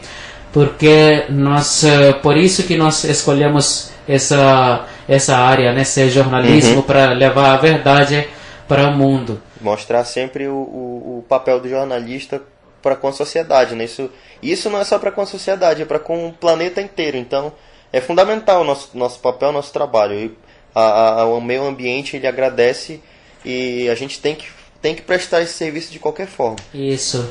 porque 0.52 1.24
nós, 1.28 1.82
eh, 1.82 2.12
por 2.12 2.36
isso 2.36 2.62
que 2.62 2.76
nós 2.76 3.02
escolhemos 3.02 3.90
essa, 4.06 4.86
essa 5.08 5.36
área, 5.36 5.72
né, 5.72 5.82
ser 5.82 6.08
jornalismo, 6.10 6.82
para 6.84 7.12
levar 7.12 7.54
a 7.54 7.56
verdade 7.56 8.28
para 8.68 8.88
o 8.88 8.92
mundo. 8.92 9.42
Mostrar 9.60 10.04
sempre 10.04 10.46
o, 10.46 10.54
o, 10.54 11.18
o 11.18 11.24
papel 11.28 11.58
do 11.58 11.68
jornalista 11.68 12.40
para 12.80 12.94
com 12.94 13.08
a 13.08 13.12
sociedade, 13.12 13.74
né? 13.74 13.84
Isso, 13.84 14.10
isso 14.42 14.70
não 14.70 14.78
é 14.78 14.84
só 14.84 14.98
para 14.98 15.10
com 15.10 15.22
a 15.22 15.26
sociedade, 15.26 15.82
é 15.82 15.84
para 15.84 15.98
com 15.98 16.28
o 16.28 16.32
planeta 16.32 16.80
inteiro. 16.80 17.16
Então, 17.16 17.52
é 17.92 18.00
fundamental 18.00 18.60
o 18.60 18.64
nosso, 18.64 18.90
nosso 18.94 19.18
papel, 19.20 19.50
nosso 19.52 19.72
trabalho. 19.72 20.14
E 20.14 20.36
a, 20.74 21.22
a, 21.22 21.26
o 21.26 21.40
meio 21.40 21.64
ambiente, 21.64 22.16
ele 22.16 22.26
agradece 22.26 23.00
e 23.44 23.88
a 23.88 23.94
gente 23.94 24.20
tem 24.20 24.34
que, 24.34 24.46
tem 24.84 24.94
que 24.94 25.00
prestar 25.00 25.40
esse 25.40 25.54
serviço 25.54 25.90
de 25.90 25.98
qualquer 25.98 26.26
forma. 26.26 26.56
Isso. 26.74 27.26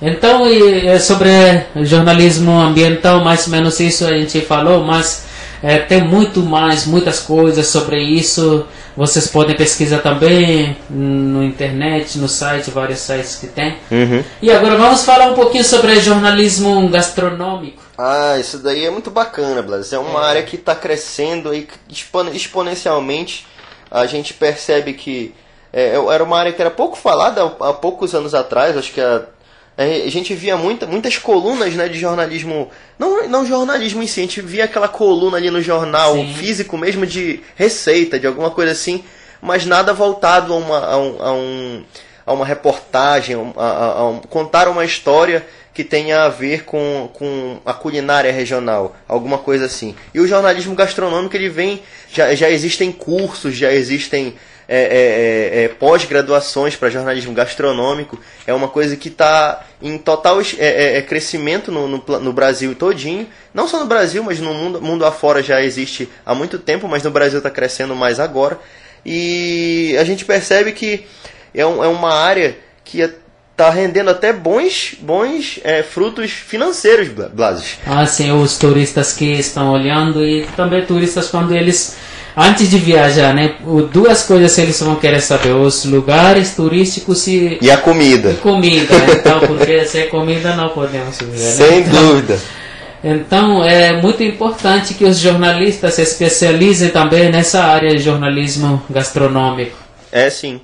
Então, 0.00 0.46
e, 0.48 0.86
é 0.86 1.00
sobre 1.00 1.28
jornalismo 1.82 2.52
ambiental, 2.60 3.24
mais 3.24 3.44
ou 3.46 3.50
menos 3.50 3.80
isso 3.80 4.06
a 4.06 4.16
gente 4.16 4.40
falou, 4.42 4.84
mas 4.84 5.24
é, 5.60 5.78
tem 5.78 6.00
muito 6.00 6.38
mais, 6.44 6.86
muitas 6.86 7.18
coisas 7.18 7.66
sobre 7.66 8.00
isso. 8.00 8.64
Vocês 8.96 9.26
podem 9.26 9.56
pesquisar 9.56 9.98
também 9.98 10.76
no 10.88 11.42
internet, 11.42 12.18
no 12.18 12.28
site, 12.28 12.70
vários 12.70 13.00
sites 13.00 13.34
que 13.40 13.48
tem. 13.48 13.78
Uhum. 13.90 14.22
E 14.40 14.52
agora 14.52 14.76
vamos 14.76 15.02
falar 15.04 15.26
um 15.32 15.34
pouquinho 15.34 15.64
sobre 15.64 15.98
jornalismo 15.98 16.88
gastronômico. 16.88 17.82
Ah, 17.98 18.36
isso 18.38 18.58
daí 18.58 18.84
é 18.86 18.90
muito 18.92 19.10
bacana, 19.10 19.60
Blas. 19.60 19.92
É 19.92 19.98
uma 19.98 20.20
É. 20.20 20.28
área 20.30 20.42
que 20.44 20.54
está 20.54 20.76
crescendo 20.76 21.50
expone- 21.90 22.30
exponencialmente. 22.36 23.44
A 23.90 24.06
gente 24.06 24.32
percebe 24.34 24.92
que 24.92 25.34
é, 25.72 25.94
era 26.12 26.22
uma 26.24 26.38
área 26.38 26.52
que 26.52 26.60
era 26.60 26.70
pouco 26.70 26.96
falada 26.96 27.42
há 27.60 27.72
poucos 27.72 28.14
anos 28.14 28.34
atrás. 28.34 28.76
Acho 28.76 28.92
que 28.92 29.00
a, 29.00 29.22
a 29.76 29.84
gente 30.10 30.34
via 30.34 30.56
muita, 30.56 30.86
muitas 30.86 31.16
colunas 31.18 31.74
né, 31.74 31.88
de 31.88 31.98
jornalismo. 31.98 32.70
Não, 32.98 33.26
não 33.28 33.46
jornalismo 33.46 34.02
em 34.02 34.06
si, 34.06 34.20
a 34.20 34.22
gente 34.24 34.40
via 34.42 34.64
aquela 34.64 34.88
coluna 34.88 35.36
ali 35.36 35.50
no 35.50 35.62
jornal 35.62 36.14
Sim. 36.14 36.34
físico 36.34 36.76
mesmo 36.76 37.06
de 37.06 37.40
receita, 37.56 38.18
de 38.18 38.26
alguma 38.26 38.50
coisa 38.50 38.72
assim, 38.72 39.02
mas 39.40 39.64
nada 39.66 39.92
voltado 39.92 40.52
a 40.52 40.56
uma, 40.56 40.78
a 40.78 40.96
um, 40.98 41.16
a 41.22 41.32
um- 41.32 41.84
a 42.24 42.32
uma 42.32 42.46
reportagem, 42.46 43.34
a, 43.56 43.62
a- 43.64 43.92
a 43.98 44.08
um- 44.08 44.20
contar 44.20 44.68
uma 44.68 44.84
história 44.84 45.44
que 45.74 45.82
tenha 45.82 46.24
a 46.24 46.28
ver 46.28 46.64
com, 46.64 47.10
com 47.14 47.58
a 47.64 47.72
culinária 47.72 48.30
regional, 48.30 48.94
alguma 49.08 49.38
coisa 49.38 49.64
assim. 49.64 49.96
E 50.14 50.20
o 50.20 50.26
jornalismo 50.28 50.74
gastronômico 50.76 51.34
ele 51.34 51.48
vem, 51.48 51.82
já, 52.12 52.32
já 52.34 52.48
existem 52.50 52.92
cursos, 52.92 53.56
já 53.56 53.72
existem 53.72 54.34
é, 54.68 54.78
é, 54.78 55.60
é, 55.60 55.64
é, 55.64 55.68
pós-graduações 55.68 56.76
para 56.76 56.88
jornalismo 56.90 57.32
gastronômico. 57.32 58.18
É 58.46 58.52
uma 58.54 58.68
coisa 58.68 58.96
que 58.96 59.08
está 59.08 59.64
em 59.80 59.98
total 59.98 60.40
é, 60.58 61.02
crescimento 61.02 61.70
no, 61.72 61.86
no, 61.88 62.02
no 62.20 62.32
Brasil 62.32 62.74
todinho. 62.74 63.26
Não 63.52 63.66
só 63.68 63.80
no 63.80 63.86
Brasil, 63.86 64.22
mas 64.22 64.38
no 64.40 64.52
mundo, 64.54 64.80
mundo 64.80 65.04
afora 65.04 65.42
já 65.42 65.62
existe 65.62 66.08
há 66.24 66.34
muito 66.34 66.58
tempo, 66.58 66.88
mas 66.88 67.02
no 67.02 67.10
Brasil 67.10 67.38
está 67.38 67.50
crescendo 67.50 67.94
mais 67.96 68.18
agora. 68.20 68.58
E 69.04 69.96
a 70.00 70.04
gente 70.04 70.24
percebe 70.24 70.72
que 70.72 71.04
é, 71.54 71.66
um- 71.66 71.82
é 71.82 71.88
uma 71.88 72.14
área 72.14 72.56
que 72.84 73.00
está 73.00 73.68
rendendo 73.68 74.10
até 74.10 74.32
bons, 74.32 74.94
bons 75.00 75.60
é, 75.64 75.82
frutos 75.82 76.30
financeiros, 76.30 77.08
Bla- 77.08 77.28
Blases. 77.28 77.78
Assim, 77.86 78.30
os 78.32 78.56
turistas 78.56 79.12
que 79.12 79.32
estão 79.32 79.72
olhando 79.72 80.24
e 80.24 80.46
também 80.56 80.86
turistas 80.86 81.28
quando 81.28 81.54
eles 81.54 81.96
antes 82.36 82.70
de 82.70 82.78
viajar, 82.78 83.34
né? 83.34 83.54
Duas 83.92 84.22
coisas 84.24 84.56
eles 84.58 84.78
vão 84.80 84.96
querer 84.96 85.20
saber: 85.20 85.50
os 85.52 85.84
lugares 85.84 86.54
turísticos 86.54 87.26
e 87.26 87.58
E 87.60 87.70
a 87.70 87.76
comida. 87.76 88.34
comida. 88.42 88.94
Então, 89.12 89.40
porque 89.40 89.84
sem 89.86 90.08
comida 90.08 90.54
não 90.56 90.68
podemos 90.70 91.18
viver. 91.18 91.32
né? 91.32 91.50
Sem 91.50 91.78
Então- 91.80 91.92
dúvida. 92.06 92.38
Então 93.04 93.64
é 93.64 94.00
muito 94.00 94.22
importante 94.22 94.94
que 94.94 95.04
os 95.04 95.18
jornalistas 95.18 95.94
se 95.94 96.02
especializem 96.02 96.90
também 96.90 97.30
nessa 97.32 97.64
área 97.64 97.90
de 97.90 97.98
jornalismo 98.02 98.80
gastronômico. 98.88 99.76
É 100.12 100.30
sim. 100.30 100.60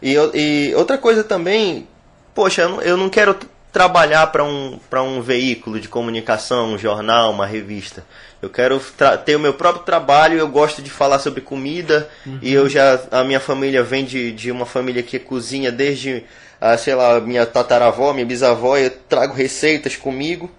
E, 0.00 0.14
e 0.34 0.72
outra 0.76 0.96
coisa 0.96 1.24
também, 1.24 1.86
poxa, 2.32 2.62
eu 2.62 2.68
não, 2.68 2.82
eu 2.82 2.96
não 2.96 3.08
quero 3.08 3.34
trabalhar 3.72 4.26
para 4.28 4.42
um, 4.44 4.78
pra 4.90 5.02
um 5.02 5.20
veículo 5.22 5.78
de 5.78 5.88
comunicação, 5.88 6.74
um 6.74 6.78
jornal, 6.78 7.30
uma 7.30 7.46
revista. 7.46 8.04
Eu 8.42 8.48
quero 8.48 8.80
ter 9.24 9.36
o 9.36 9.40
meu 9.40 9.54
próprio 9.54 9.84
trabalho, 9.84 10.38
eu 10.38 10.48
gosto 10.48 10.82
de 10.82 10.90
falar 10.90 11.18
sobre 11.18 11.40
comida 11.40 12.08
e 12.40 12.52
eu 12.52 12.68
já 12.68 12.98
a 13.10 13.22
minha 13.22 13.38
família 13.40 13.82
vem 13.82 14.04
de, 14.04 14.32
de 14.32 14.50
uma 14.50 14.64
família 14.66 15.02
que 15.02 15.18
cozinha 15.18 15.70
desde, 15.70 16.24
ah, 16.60 16.76
sei 16.76 16.94
lá, 16.94 17.20
minha 17.20 17.44
tataravó, 17.44 18.12
minha 18.12 18.24
bisavó, 18.26 18.76
eu 18.76 18.90
trago 19.08 19.34
receitas 19.34 19.94
comigo. 19.94 20.50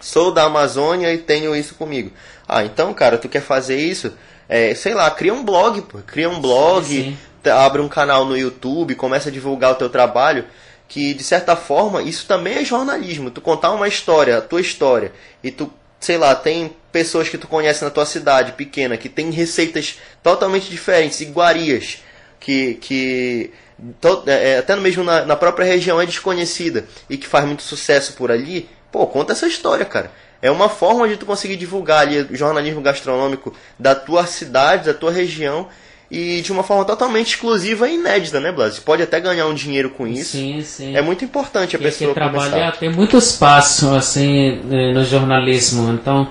Sou 0.00 0.32
da 0.32 0.44
Amazônia 0.44 1.12
e 1.12 1.18
tenho 1.18 1.54
isso 1.54 1.74
comigo. 1.74 2.10
Ah, 2.48 2.64
então, 2.64 2.92
cara, 2.94 3.18
tu 3.18 3.28
quer 3.28 3.42
fazer 3.42 3.76
isso? 3.76 4.14
É, 4.48 4.74
sei 4.74 4.94
lá, 4.94 5.10
cria 5.10 5.32
um 5.34 5.44
blog, 5.44 5.82
pô. 5.82 5.98
Cria 5.98 6.28
um 6.28 6.40
blog, 6.40 6.86
Sim, 6.86 7.16
sim. 7.44 7.50
abre 7.50 7.82
um 7.82 7.88
canal 7.88 8.24
no 8.24 8.36
YouTube, 8.36 8.94
começa 8.94 9.28
a 9.28 9.32
divulgar 9.32 9.72
o 9.72 9.74
teu 9.74 9.90
trabalho, 9.90 10.46
que 10.90 11.14
de 11.14 11.22
certa 11.22 11.54
forma 11.54 12.02
isso 12.02 12.26
também 12.26 12.56
é 12.58 12.64
jornalismo. 12.64 13.30
Tu 13.30 13.40
contar 13.40 13.70
uma 13.70 13.86
história, 13.86 14.36
a 14.36 14.40
tua 14.40 14.60
história, 14.60 15.12
e 15.42 15.48
tu, 15.52 15.72
sei 16.00 16.18
lá, 16.18 16.34
tem 16.34 16.74
pessoas 16.90 17.28
que 17.28 17.38
tu 17.38 17.46
conhece 17.46 17.84
na 17.84 17.90
tua 17.90 18.04
cidade 18.04 18.52
pequena 18.52 18.96
que 18.96 19.08
tem 19.08 19.30
receitas 19.30 20.00
totalmente 20.20 20.68
diferentes, 20.68 21.20
iguarias, 21.20 22.02
que, 22.40 22.74
que 22.74 23.52
to- 24.00 24.24
é, 24.26 24.54
é, 24.54 24.58
até 24.58 24.74
mesmo 24.74 25.04
na, 25.04 25.24
na 25.24 25.36
própria 25.36 25.64
região 25.64 26.00
é 26.00 26.04
desconhecida 26.06 26.84
e 27.08 27.16
que 27.16 27.26
faz 27.28 27.44
muito 27.44 27.62
sucesso 27.62 28.14
por 28.14 28.32
ali, 28.32 28.68
pô, 28.90 29.06
conta 29.06 29.32
essa 29.32 29.46
história, 29.46 29.84
cara. 29.84 30.10
É 30.42 30.50
uma 30.50 30.68
forma 30.68 31.06
de 31.06 31.16
tu 31.16 31.24
conseguir 31.24 31.54
divulgar 31.54 32.00
ali 32.00 32.18
o 32.22 32.34
jornalismo 32.36 32.80
gastronômico 32.80 33.54
da 33.78 33.94
tua 33.94 34.26
cidade, 34.26 34.86
da 34.86 34.94
tua 34.94 35.12
região 35.12 35.68
e 36.10 36.40
de 36.40 36.50
uma 36.50 36.62
forma 36.64 36.84
totalmente 36.84 37.28
exclusiva 37.34 37.88
e 37.88 37.94
inédita, 37.94 38.40
né, 38.40 38.50
Blas? 38.50 38.74
Você 38.74 38.80
pode 38.80 39.02
até 39.02 39.20
ganhar 39.20 39.46
um 39.46 39.54
dinheiro 39.54 39.90
com 39.90 40.06
isso. 40.06 40.32
Sim, 40.36 40.60
sim. 40.62 40.96
É 40.96 41.00
muito 41.00 41.24
importante 41.24 41.76
a 41.76 41.78
pessoa 41.78 42.08
que 42.08 42.14
trabalhar 42.14 42.50
começar. 42.50 42.76
tem 42.78 42.90
muito 42.90 43.16
espaço 43.16 43.94
assim 43.94 44.60
eh, 44.70 44.92
no 44.92 45.04
jornalismo 45.04 45.92
então 45.92 46.28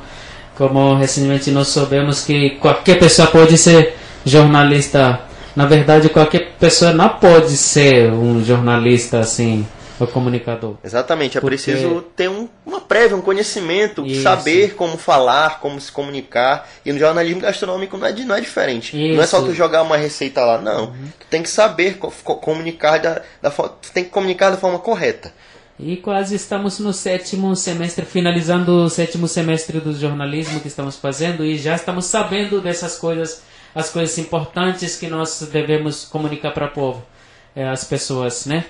como 0.58 0.96
recentemente 0.96 1.50
nós 1.52 1.70
soubemos 1.70 2.26
que 2.26 2.52
qualquer 2.62 3.00
pessoa 3.00 3.30
pode 3.30 3.58
ser 3.58 3.96
jornalista 4.26 5.22
na 5.56 5.66
verdade 5.66 6.10
qualquer 6.10 6.52
pessoa 6.60 6.92
não 6.92 7.08
pode 7.10 7.56
ser 7.56 8.12
um 8.12 8.44
jornalista 8.44 9.20
assim 9.20 9.66
ou 10.00 10.08
comunicador 10.08 10.76
Exatamente, 10.84 11.38
é 11.38 11.42
Porque- 11.42 11.56
preciso 11.58 12.02
ter 12.16 12.30
um- 12.30 12.48
uma 12.66 12.80
prévia, 12.82 13.16
um 13.18 13.22
conhecimento, 13.22 14.06
Isso. 14.06 14.22
saber 14.24 14.76
como 14.76 14.98
falar, 14.98 15.60
como 15.60 15.80
se 15.80 15.92
comunicar. 15.92 16.68
E 16.86 16.92
no 16.94 17.00
jornalismo 17.00 17.42
gastronômico 17.42 17.98
não 17.98 18.08
é, 18.08 18.14
não 18.14 18.36
é 18.36 18.42
diferente. 18.42 18.96
Não 18.96 19.22
é 19.24 19.28
só 19.28 19.38
Isso. 19.38 19.46
Uhum. 19.48 19.52
tu 19.52 19.58
jogar 19.58 19.82
uma 19.84 19.98
receita 19.98 20.44
lá, 20.44 20.58
não. 20.60 20.88
Tu 21.20 21.26
tem 21.30 21.44
que 21.44 21.50
saber 21.50 21.98
co- 21.98 22.12
co- 22.24 22.36
comunicar 22.36 23.00
da, 23.00 23.22
da 23.42 23.50
tu 23.52 23.92
tem 23.94 24.04
que 24.04 24.10
comunicar 24.10 24.50
da 24.52 24.58
forma 24.58 24.80
correta. 24.80 25.34
E 25.82 25.96
quase 25.96 26.36
estamos 26.36 26.78
no 26.80 26.92
sétimo 26.92 27.56
semestre, 27.56 28.04
finalizando 28.06 28.84
o 28.84 28.90
sétimo 28.90 29.28
semestre 29.30 29.80
do 29.80 29.94
jornalismo 29.94 30.60
que 30.60 30.68
estamos 30.68 30.98
fazendo 30.98 31.46
e 31.46 31.58
já 31.58 31.74
estamos 31.76 32.06
sabendo 32.06 32.60
dessas 32.60 32.98
coisas, 32.98 33.42
as 33.74 33.90
coisas 33.90 34.18
importantes 34.18 34.98
que 34.98 35.08
nós 35.08 35.48
devemos 35.52 36.04
comunicar 36.04 36.52
para 36.52 36.66
o 36.66 36.72
povo, 36.72 37.02
eh, 37.56 37.66
as 37.70 37.86
pessoas, 37.86 38.46
né? 38.46 38.66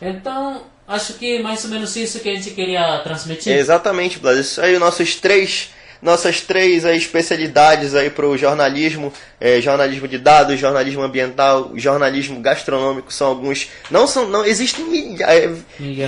Então, 0.00 0.62
acho 0.86 1.14
que 1.14 1.40
mais 1.40 1.64
ou 1.64 1.70
menos 1.70 1.96
isso 1.96 2.20
que 2.20 2.28
a 2.28 2.34
gente 2.34 2.50
queria 2.50 2.98
transmitir. 2.98 3.52
Exatamente, 3.52 4.18
Blas. 4.18 4.38
Isso 4.38 4.60
aí, 4.60 4.74
os 4.74 4.80
nossos 4.80 5.16
três 5.16 5.70
nossas 6.02 6.40
três 6.40 6.84
aí, 6.84 6.96
especialidades 6.96 7.94
aí 7.94 8.10
para 8.10 8.26
o 8.26 8.36
jornalismo, 8.36 9.12
é, 9.40 9.60
jornalismo 9.60 10.06
de 10.06 10.18
dados, 10.18 10.58
jornalismo 10.58 11.02
ambiental, 11.02 11.72
jornalismo 11.74 12.40
gastronômico 12.40 13.12
são 13.12 13.28
alguns, 13.28 13.68
não 13.90 14.06
são, 14.06 14.28
não 14.28 14.44
existem 14.44 15.16
é, 15.20 15.50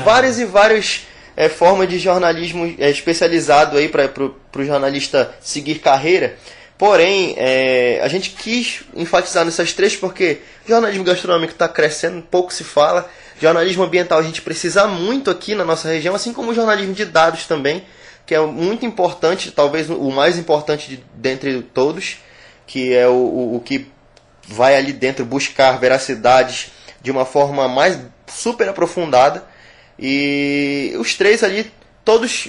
várias 0.05 0.39
e 0.39 0.45
várias 0.45 1.07
é, 1.37 1.49
formas 1.49 1.89
de 1.89 1.99
jornalismo 1.99 2.75
é, 2.79 2.91
especializado 2.91 3.79
aí 3.79 3.89
para 3.89 4.11
o 4.23 4.65
jornalista 4.65 5.35
seguir 5.41 5.79
carreira. 5.79 6.37
Porém, 6.77 7.35
é, 7.37 8.01
a 8.03 8.09
gente 8.09 8.31
quis 8.31 8.83
enfatizar 8.95 9.45
nessas 9.45 9.73
três 9.73 9.97
porque 9.97 10.39
jornalismo 10.67 11.03
gastronômico 11.03 11.53
está 11.53 11.69
crescendo, 11.69 12.23
pouco 12.23 12.53
se 12.53 12.63
fala. 12.63 13.09
Jornalismo 13.41 13.85
ambiental 13.85 14.19
a 14.19 14.23
gente 14.23 14.43
precisa 14.43 14.87
muito 14.87 15.31
aqui 15.31 15.55
na 15.55 15.65
nossa 15.65 15.89
região, 15.89 16.15
assim 16.15 16.33
como 16.33 16.51
o 16.51 16.55
jornalismo 16.55 16.95
de 16.95 17.05
dados 17.05 17.47
também, 17.47 17.85
que 18.27 18.35
é 18.35 18.41
muito 18.41 18.85
importante, 18.85 19.51
talvez 19.51 19.89
o 19.89 20.11
mais 20.11 20.37
importante 20.37 20.89
de, 20.89 21.05
dentre 21.15 21.63
todos, 21.63 22.19
que 22.67 22.95
é 22.95 23.07
o, 23.07 23.13
o, 23.13 23.57
o 23.57 23.61
que 23.61 23.87
vai 24.47 24.77
ali 24.77 24.93
dentro 24.93 25.25
buscar 25.25 25.79
veracidades 25.79 26.73
de 27.01 27.11
uma 27.11 27.25
forma 27.25 27.69
mais 27.69 27.99
super 28.27 28.69
aprofundada. 28.69 29.45
E 29.99 30.95
os 30.99 31.15
três 31.15 31.43
ali, 31.43 31.71
todos 32.05 32.49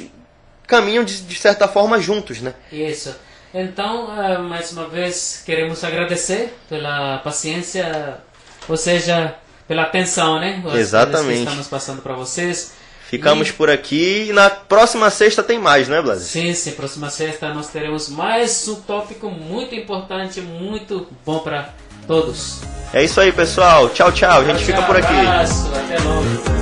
caminham 0.68 1.04
de, 1.04 1.22
de 1.22 1.36
certa 1.36 1.68
forma 1.68 2.00
juntos, 2.00 2.42
né? 2.42 2.54
Isso. 2.72 3.16
Então, 3.54 4.16
eh, 4.22 4.38
mais 4.38 4.72
uma 4.72 4.88
vez, 4.88 5.42
queremos 5.44 5.84
agradecer 5.84 6.56
pela 6.70 7.18
paciência, 7.20 8.20
ou 8.68 8.78
seja, 8.78 9.36
pela 9.70 9.84
atenção, 9.84 10.40
né? 10.40 10.64
As 10.66 10.74
Exatamente. 10.74 11.44
Estamos 11.44 11.68
passando 11.68 12.02
para 12.02 12.16
vocês. 12.16 12.74
Ficamos 13.08 13.50
e... 13.50 13.54
por 13.54 13.70
aqui 13.70 14.28
e 14.30 14.34
na 14.34 14.50
próxima 14.50 15.10
sexta 15.12 15.44
tem 15.44 15.60
mais, 15.60 15.88
né, 15.88 16.02
Blas? 16.02 16.24
Sim, 16.24 16.54
sim. 16.56 16.72
Próxima 16.72 17.10
sexta 17.12 17.54
nós 17.54 17.68
teremos 17.68 18.10
mais 18.10 18.68
um 18.68 18.82
tópico 18.82 19.30
muito 19.30 19.76
importante, 19.76 20.42
muito 20.42 21.08
bom 21.24 21.40
para 21.40 21.70
todos. 22.08 22.62
É 22.92 23.04
isso 23.04 23.22
aí, 23.22 23.32
pessoal. 23.32 23.90
Tchau, 23.90 24.12
tchau. 24.12 24.42
A 24.42 24.44
gente 24.44 24.58
tchau, 24.58 24.66
fica 24.66 24.82
por 24.82 24.98
aqui. 24.98 25.14
Abraço. 25.14 25.68
Até 25.68 26.00
logo. 26.00 26.59